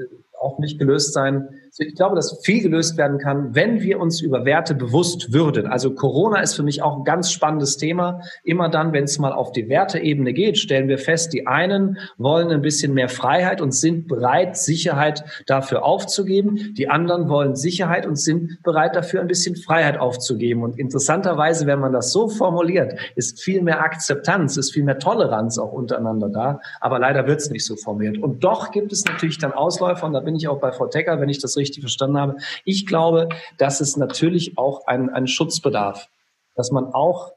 [0.41, 1.49] auch nicht gelöst sein.
[1.79, 5.67] Ich glaube, dass viel gelöst werden kann, wenn wir uns über Werte bewusst würden.
[5.67, 8.23] Also Corona ist für mich auch ein ganz spannendes Thema.
[8.45, 12.51] Immer dann, wenn es mal auf die Werteebene geht, stellen wir fest, die einen wollen
[12.51, 16.73] ein bisschen mehr Freiheit und sind bereit, Sicherheit dafür aufzugeben.
[16.79, 20.63] Die anderen wollen Sicherheit und sind bereit, dafür ein bisschen Freiheit aufzugeben.
[20.63, 25.59] Und interessanterweise, wenn man das so formuliert, ist viel mehr Akzeptanz, ist viel mehr Toleranz
[25.59, 26.61] auch untereinander da.
[26.81, 28.17] Aber leider wird es nicht so formuliert.
[28.17, 31.21] Und doch gibt es natürlich dann Ausläufer, und da bin ich auch bei Frau Tecker,
[31.21, 32.37] wenn ich das richtig verstanden habe.
[32.65, 36.09] Ich glaube, dass es natürlich auch einen, einen Schutz bedarf,
[36.55, 37.33] dass man auch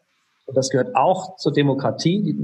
[0.45, 2.35] Und das gehört auch zur Demokratie.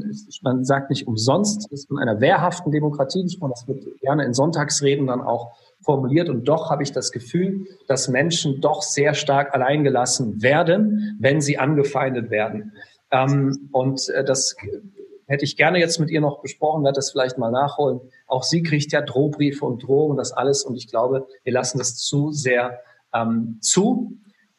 [0.44, 3.54] Man sagt nicht umsonst, ist von einer wehrhaften Demokratie gesprochen.
[3.56, 6.30] Das wird gerne in Sonntagsreden dann auch formuliert.
[6.30, 11.58] Und doch habe ich das Gefühl, dass Menschen doch sehr stark alleingelassen werden, wenn sie
[11.58, 12.74] angefeindet werden.
[13.12, 14.56] Ähm, und äh, das
[15.28, 17.99] hätte ich gerne jetzt mit ihr noch besprochen, werde das vielleicht mal nachholen.
[18.28, 20.63] Auch sie kriegt ja Drohbriefe und Drohungen, das alles.
[20.63, 22.80] Und ich glaube, wir lassen das zu sehr
[23.13, 24.17] ähm, zu.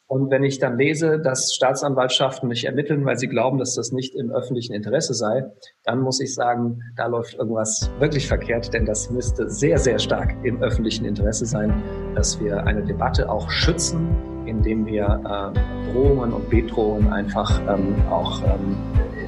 [0.09, 4.15] Und wenn ich dann lese, dass Staatsanwaltschaften nicht ermitteln, weil sie glauben, dass das nicht
[4.15, 5.43] im öffentlichen Interesse sei,
[5.83, 10.33] dann muss ich sagen, da läuft irgendwas wirklich verkehrt, denn das müsste sehr, sehr stark
[10.45, 11.83] im öffentlichen Interesse sein,
[12.15, 14.07] dass wir eine Debatte auch schützen,
[14.45, 18.77] indem wir äh, Drohungen und Bedrohungen einfach ähm, auch ähm,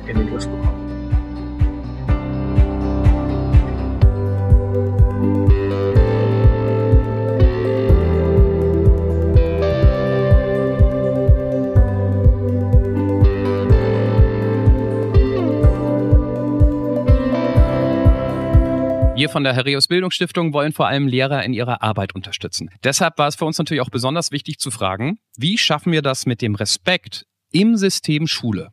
[0.08, 0.89] in den Griff bekommen.
[19.30, 22.72] Wir von der Herreus Bildungsstiftung wollen vor allem Lehrer in ihrer Arbeit unterstützen.
[22.84, 26.26] Deshalb war es für uns natürlich auch besonders wichtig zu fragen, wie schaffen wir das
[26.26, 28.72] mit dem Respekt im System Schule?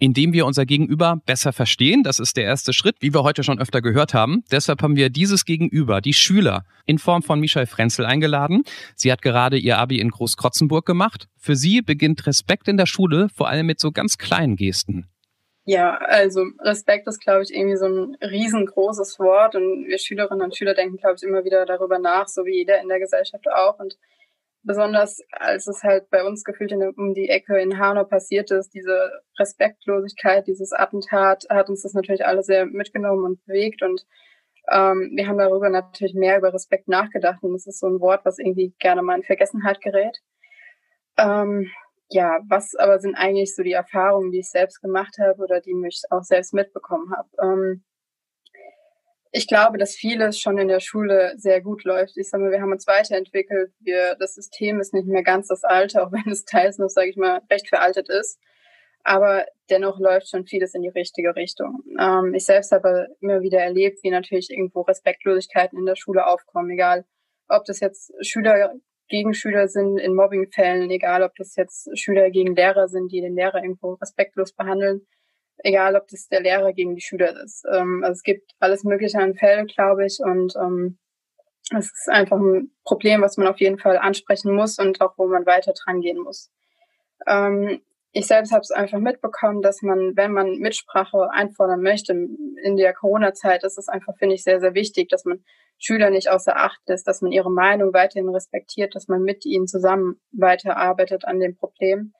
[0.00, 2.04] indem wir unser Gegenüber besser verstehen.
[2.04, 4.44] Das ist der erste Schritt, wie wir heute schon öfter gehört haben.
[4.48, 8.62] Deshalb haben wir dieses Gegenüber, die Schüler, in Form von Michelle Frenzel eingeladen.
[8.94, 11.26] Sie hat gerade ihr Abi in Großkrotzenburg gemacht.
[11.36, 15.08] Für sie beginnt Respekt in der Schule vor allem mit so ganz kleinen Gesten.
[15.68, 20.56] Ja, also Respekt ist, glaube ich, irgendwie so ein riesengroßes Wort und wir Schülerinnen und
[20.56, 23.78] Schüler denken, glaube ich, immer wieder darüber nach, so wie jeder in der Gesellschaft auch.
[23.78, 23.98] Und
[24.62, 28.72] besonders als es halt bei uns gefühlt in, um die Ecke in Hanau passiert ist,
[28.72, 34.06] diese Respektlosigkeit, dieses Attentat, hat uns das natürlich alle sehr mitgenommen und bewegt und
[34.70, 38.24] ähm, wir haben darüber natürlich mehr über Respekt nachgedacht und es ist so ein Wort,
[38.24, 40.16] was irgendwie gerne mal in Vergessenheit gerät.
[41.18, 41.70] Ähm,
[42.10, 45.74] ja, was aber sind eigentlich so die Erfahrungen, die ich selbst gemacht habe oder die
[45.74, 47.28] mich auch selbst mitbekommen habe?
[47.42, 47.84] Ähm,
[49.30, 52.16] ich glaube, dass vieles schon in der Schule sehr gut läuft.
[52.16, 53.72] Ich sage mal, wir haben uns weiterentwickelt.
[53.78, 57.10] Wir, das System ist nicht mehr ganz das alte, auch wenn es teils noch, sage
[57.10, 58.40] ich mal, recht veraltet ist.
[59.04, 61.82] Aber dennoch läuft schon vieles in die richtige Richtung.
[61.98, 66.70] Ähm, ich selbst habe immer wieder erlebt, wie natürlich irgendwo Respektlosigkeiten in der Schule aufkommen,
[66.70, 67.04] egal
[67.48, 68.74] ob das jetzt Schüler
[69.08, 73.62] Gegenschüler sind in Mobbingfällen, egal ob das jetzt Schüler gegen Lehrer sind, die den Lehrer
[73.62, 75.06] irgendwo respektlos behandeln,
[75.58, 77.64] egal ob das der Lehrer gegen die Schüler ist.
[77.72, 80.98] Ähm, also es gibt alles Mögliche an Fällen, glaube ich, und ähm,
[81.76, 85.26] es ist einfach ein Problem, was man auf jeden Fall ansprechen muss und auch wo
[85.26, 86.50] man weiter dran gehen muss.
[87.26, 87.80] Ähm,
[88.12, 92.94] ich selbst habe es einfach mitbekommen, dass man, wenn man Mitsprache einfordern möchte, in der
[92.94, 95.44] Corona-Zeit ist es einfach, finde ich, sehr, sehr wichtig, dass man
[95.78, 99.66] Schüler nicht außer Acht lässt, dass man ihre Meinung weiterhin respektiert, dass man mit ihnen
[99.66, 102.14] zusammen weiterarbeitet an dem Problem.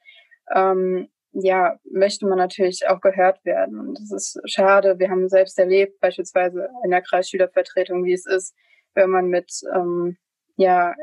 [0.55, 3.78] Ähm, ja, möchte man natürlich auch gehört werden.
[3.78, 4.99] Und das ist schade.
[4.99, 8.55] Wir haben selbst erlebt, beispielsweise in der Kreisschülervertretung, wie es ist,
[8.95, 10.16] wenn man mit ähm,
[10.57, 10.95] ja,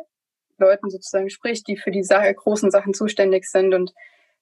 [0.58, 3.94] Leuten sozusagen spricht, die für die großen Sachen zuständig sind und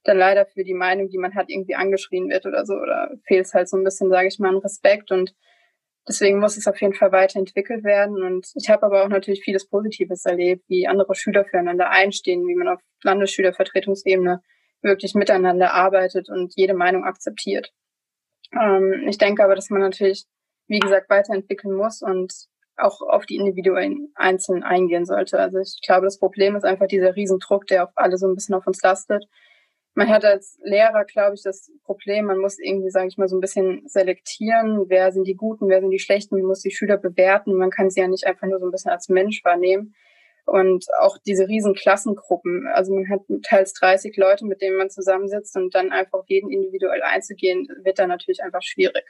[0.04, 2.74] dann leider für die Meinung, die man hat, irgendwie angeschrien wird oder so.
[2.74, 5.12] Oder fehlt es halt so ein bisschen, sage ich mal, an Respekt.
[5.12, 5.34] Und
[6.08, 8.22] deswegen muss es auf jeden Fall weiterentwickelt werden.
[8.22, 12.56] Und ich habe aber auch natürlich vieles Positives erlebt, wie andere Schüler füreinander einstehen, wie
[12.56, 14.42] man auf Landesschülervertretungsebene
[14.82, 17.72] wirklich miteinander arbeitet und jede Meinung akzeptiert.
[18.52, 20.26] Ähm, ich denke aber, dass man natürlich,
[20.68, 22.34] wie gesagt, weiterentwickeln muss und
[22.76, 25.40] auch auf die individuellen Einzelnen eingehen sollte.
[25.40, 28.56] Also ich glaube, das Problem ist einfach dieser Riesendruck, der auf alle so ein bisschen
[28.56, 29.26] auf uns lastet
[29.96, 33.38] man hat als Lehrer, glaube ich, das Problem, man muss irgendwie, sage ich mal, so
[33.38, 36.98] ein bisschen selektieren, wer sind die Guten, wer sind die Schlechten, man muss die Schüler
[36.98, 39.96] bewerten, man kann sie ja nicht einfach nur so ein bisschen als Mensch wahrnehmen.
[40.46, 45.56] Und auch diese riesen Klassengruppen, also man hat teils 30 Leute, mit denen man zusammensitzt
[45.56, 49.06] und dann einfach auf jeden individuell einzugehen, wird dann natürlich einfach schwierig.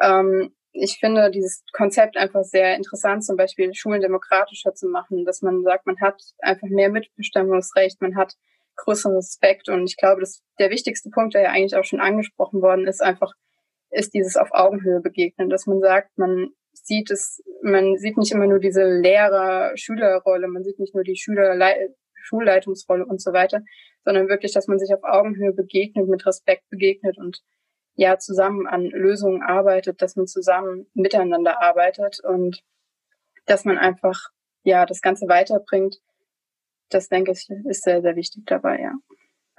[0.00, 5.42] Ähm, ich finde dieses Konzept einfach sehr interessant, zum Beispiel Schulen demokratischer zu machen, dass
[5.42, 8.34] man sagt, man hat einfach mehr Mitbestimmungsrecht, man hat
[8.78, 9.68] größeren Respekt.
[9.68, 13.02] Und ich glaube, dass der wichtigste Punkt, der ja eigentlich auch schon angesprochen worden ist,
[13.02, 13.32] einfach
[13.90, 18.46] ist dieses auf Augenhöhe begegnen, dass man sagt, man sieht es, man sieht nicht immer
[18.46, 21.56] nur diese Lehrer-Schüler-Rolle, man sieht nicht nur die Schüler
[22.22, 23.62] Schulleitungsrolle und so weiter,
[24.04, 27.40] sondern wirklich, dass man sich auf Augenhöhe begegnet, mit Respekt begegnet und
[27.94, 32.62] ja zusammen an Lösungen arbeitet, dass man zusammen miteinander arbeitet und
[33.46, 34.28] dass man einfach
[34.62, 35.96] ja das Ganze weiterbringt
[36.90, 38.92] das denke ich, ist sehr, sehr wichtig dabei, ja.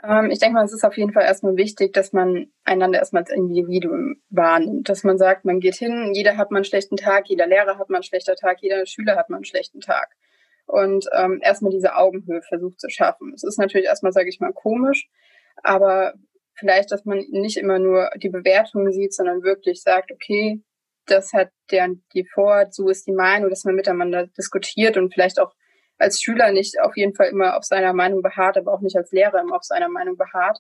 [0.04, 3.24] Ähm, ich denke mal, es ist auf jeden Fall erstmal wichtig, dass man einander erstmal
[3.24, 7.28] als Individuum wahrnimmt, dass man sagt, man geht hin, jeder hat mal einen schlechten Tag,
[7.28, 10.16] jeder Lehrer hat mal einen schlechten Tag, jeder Schüler hat mal einen schlechten Tag.
[10.66, 13.34] Und ähm, erstmal diese Augenhöhe versucht zu schaffen.
[13.34, 15.10] Es ist natürlich erstmal, sage ich mal, komisch,
[15.64, 16.14] aber
[16.54, 20.62] vielleicht, dass man nicht immer nur die Bewertungen sieht, sondern wirklich sagt, okay,
[21.06, 25.40] das hat der die vor, so ist die Meinung, dass man miteinander diskutiert und vielleicht
[25.40, 25.54] auch
[26.00, 29.12] als Schüler nicht auf jeden Fall immer auf seiner Meinung beharrt, aber auch nicht als
[29.12, 30.60] Lehrer immer auf seiner Meinung beharrt.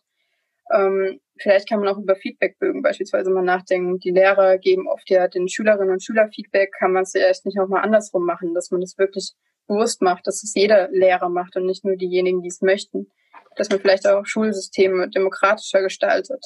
[0.71, 3.99] Ähm, vielleicht kann man auch über Feedbackbögen beispielsweise mal nachdenken.
[3.99, 6.71] Die Lehrer geben oft ja den Schülerinnen und Schülern Feedback.
[6.77, 9.33] Kann man es vielleicht nicht auch mal andersrum machen, dass man das wirklich
[9.67, 13.07] bewusst macht, dass es jeder Lehrer macht und nicht nur diejenigen, die es möchten.
[13.55, 16.45] Dass man vielleicht auch Schulsysteme demokratischer gestaltet.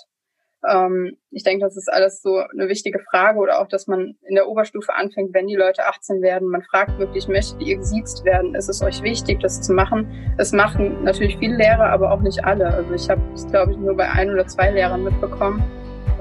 [0.69, 4.35] Ähm, ich denke, das ist alles so eine wichtige Frage oder auch, dass man in
[4.35, 6.47] der Oberstufe anfängt, wenn die Leute 18 werden.
[6.47, 8.55] Man fragt wirklich, möchtet ihr gesiezt werden?
[8.55, 10.33] Ist es euch wichtig, das zu machen?
[10.37, 12.67] Das machen natürlich viele Lehrer, aber auch nicht alle.
[12.67, 15.63] Also ich habe es, glaube ich, nur bei ein oder zwei Lehrern mitbekommen.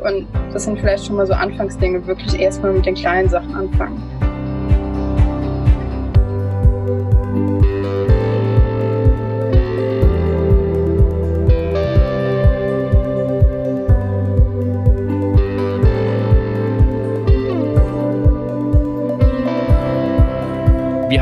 [0.02, 4.31] Und das sind vielleicht schon mal so Anfangsdinge, wirklich erstmal mit den kleinen Sachen anfangen.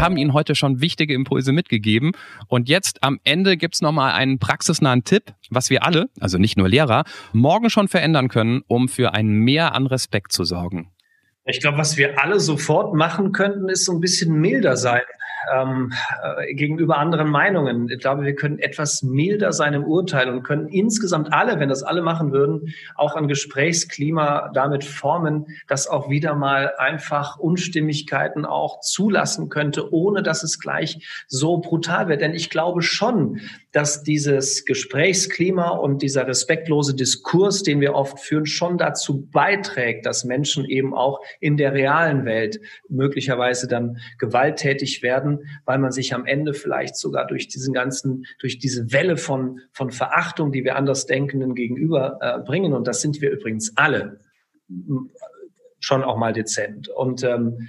[0.00, 2.12] Wir haben Ihnen heute schon wichtige Impulse mitgegeben.
[2.48, 6.70] Und jetzt am Ende gibt's nochmal einen praxisnahen Tipp, was wir alle, also nicht nur
[6.70, 10.90] Lehrer, morgen schon verändern können, um für ein Mehr an Respekt zu sorgen.
[11.44, 15.02] Ich glaube, was wir alle sofort machen könnten, ist so ein bisschen milder sein
[15.54, 17.88] ähm, äh, gegenüber anderen Meinungen.
[17.88, 21.82] Ich glaube, wir können etwas milder sein im Urteil und können insgesamt alle, wenn das
[21.82, 28.80] alle machen würden, auch ein Gesprächsklima damit formen, das auch wieder mal einfach Unstimmigkeiten auch
[28.80, 32.20] zulassen könnte, ohne dass es gleich so brutal wird.
[32.20, 33.40] Denn ich glaube schon,
[33.72, 40.24] dass dieses Gesprächsklima und dieser respektlose Diskurs, den wir oft führen, schon dazu beiträgt, dass
[40.24, 45.29] Menschen eben auch in der realen Welt möglicherweise dann gewalttätig werden,
[45.64, 49.90] weil man sich am Ende vielleicht sogar durch diesen ganzen, durch diese Welle von, von
[49.90, 54.20] Verachtung, die wir Andersdenkenden gegenüber äh, bringen, und das sind wir übrigens alle,
[55.78, 56.88] schon auch mal dezent.
[56.88, 57.68] Und ähm,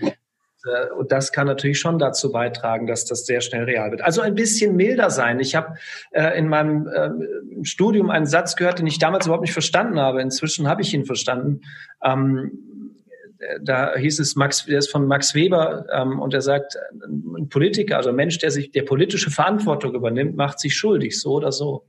[0.65, 4.01] äh, und das kann natürlich schon dazu beitragen, dass das sehr schnell real wird.
[4.01, 5.39] Also ein bisschen milder sein.
[5.39, 5.75] Ich habe
[6.11, 10.21] äh, in meinem äh, Studium einen Satz gehört, den ich damals überhaupt nicht verstanden habe.
[10.21, 11.61] Inzwischen habe ich ihn verstanden.
[12.03, 12.70] Ähm,
[13.61, 17.97] da hieß es, Max, der ist von Max Weber ähm, und er sagt, ein Politiker,
[17.97, 21.85] also ein Mensch, der sich der politische Verantwortung übernimmt, macht sich schuldig, so oder so.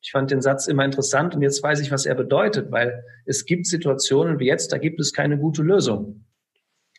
[0.00, 3.46] Ich fand den Satz immer interessant und jetzt weiß ich, was er bedeutet, weil es
[3.46, 6.24] gibt Situationen wie jetzt, da gibt es keine gute Lösung.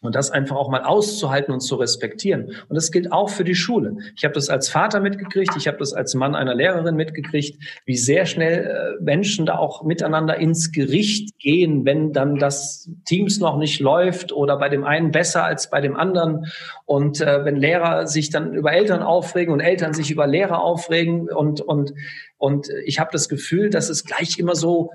[0.01, 2.51] Und das einfach auch mal auszuhalten und zu respektieren.
[2.67, 3.97] Und das gilt auch für die Schule.
[4.15, 7.95] Ich habe das als Vater mitgekriegt, ich habe das als Mann einer Lehrerin mitgekriegt, wie
[7.95, 8.65] sehr schnell
[8.99, 14.31] äh, Menschen da auch miteinander ins Gericht gehen, wenn dann das Teams noch nicht läuft
[14.31, 16.45] oder bei dem einen besser als bei dem anderen.
[16.85, 21.29] Und äh, wenn Lehrer sich dann über Eltern aufregen und Eltern sich über Lehrer aufregen
[21.29, 21.93] und, und,
[22.37, 24.91] und ich habe das Gefühl, dass es gleich immer so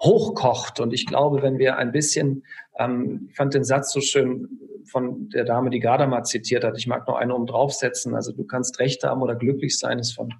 [0.00, 0.80] hochkocht.
[0.80, 2.44] Und ich glaube, wenn wir ein bisschen,
[2.78, 4.48] ähm, ich fand den Satz so schön
[4.84, 8.44] von der Dame, die Gadamer zitiert hat, ich mag noch eine um draufsetzen, also du
[8.44, 10.32] kannst Recht haben oder glücklich sein, ist von,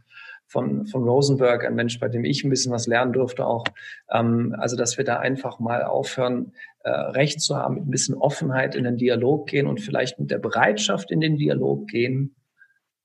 [0.47, 3.65] von, von Rosenberg, ein Mensch, bei dem ich ein bisschen was lernen durfte auch.
[4.11, 6.53] Ähm, also, dass wir da einfach mal aufhören,
[6.85, 10.31] äh, Recht zu haben, mit ein bisschen Offenheit in den Dialog gehen und vielleicht mit
[10.31, 12.37] der Bereitschaft in den Dialog gehen,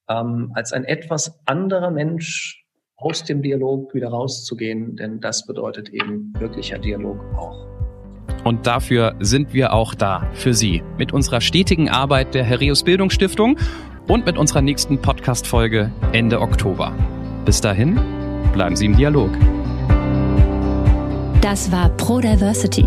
[0.08, 2.63] ähm, als ein etwas anderer Mensch
[2.98, 7.68] aus dem Dialog wieder rauszugehen, denn das bedeutet eben wirklicher Dialog auch.
[8.44, 13.58] Und dafür sind wir auch da, für Sie, mit unserer stetigen Arbeit der Herreus Bildungsstiftung
[14.08, 16.94] und mit unserer nächsten Podcast-Folge Ende Oktober.
[17.46, 18.00] Bis dahin,
[18.54, 19.32] bleiben Sie im Dialog.
[21.42, 22.86] Das war Pro Diversity.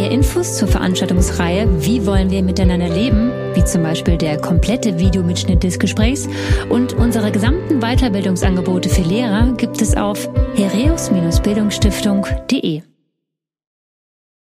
[0.00, 5.62] Mehr Infos zur Veranstaltungsreihe Wie wollen wir miteinander leben, wie zum Beispiel der komplette Videomitschnitt
[5.62, 6.26] des Gesprächs
[6.70, 12.89] und unsere gesamten Weiterbildungsangebote für Lehrer gibt es auf hereus-bildungsstiftung.de.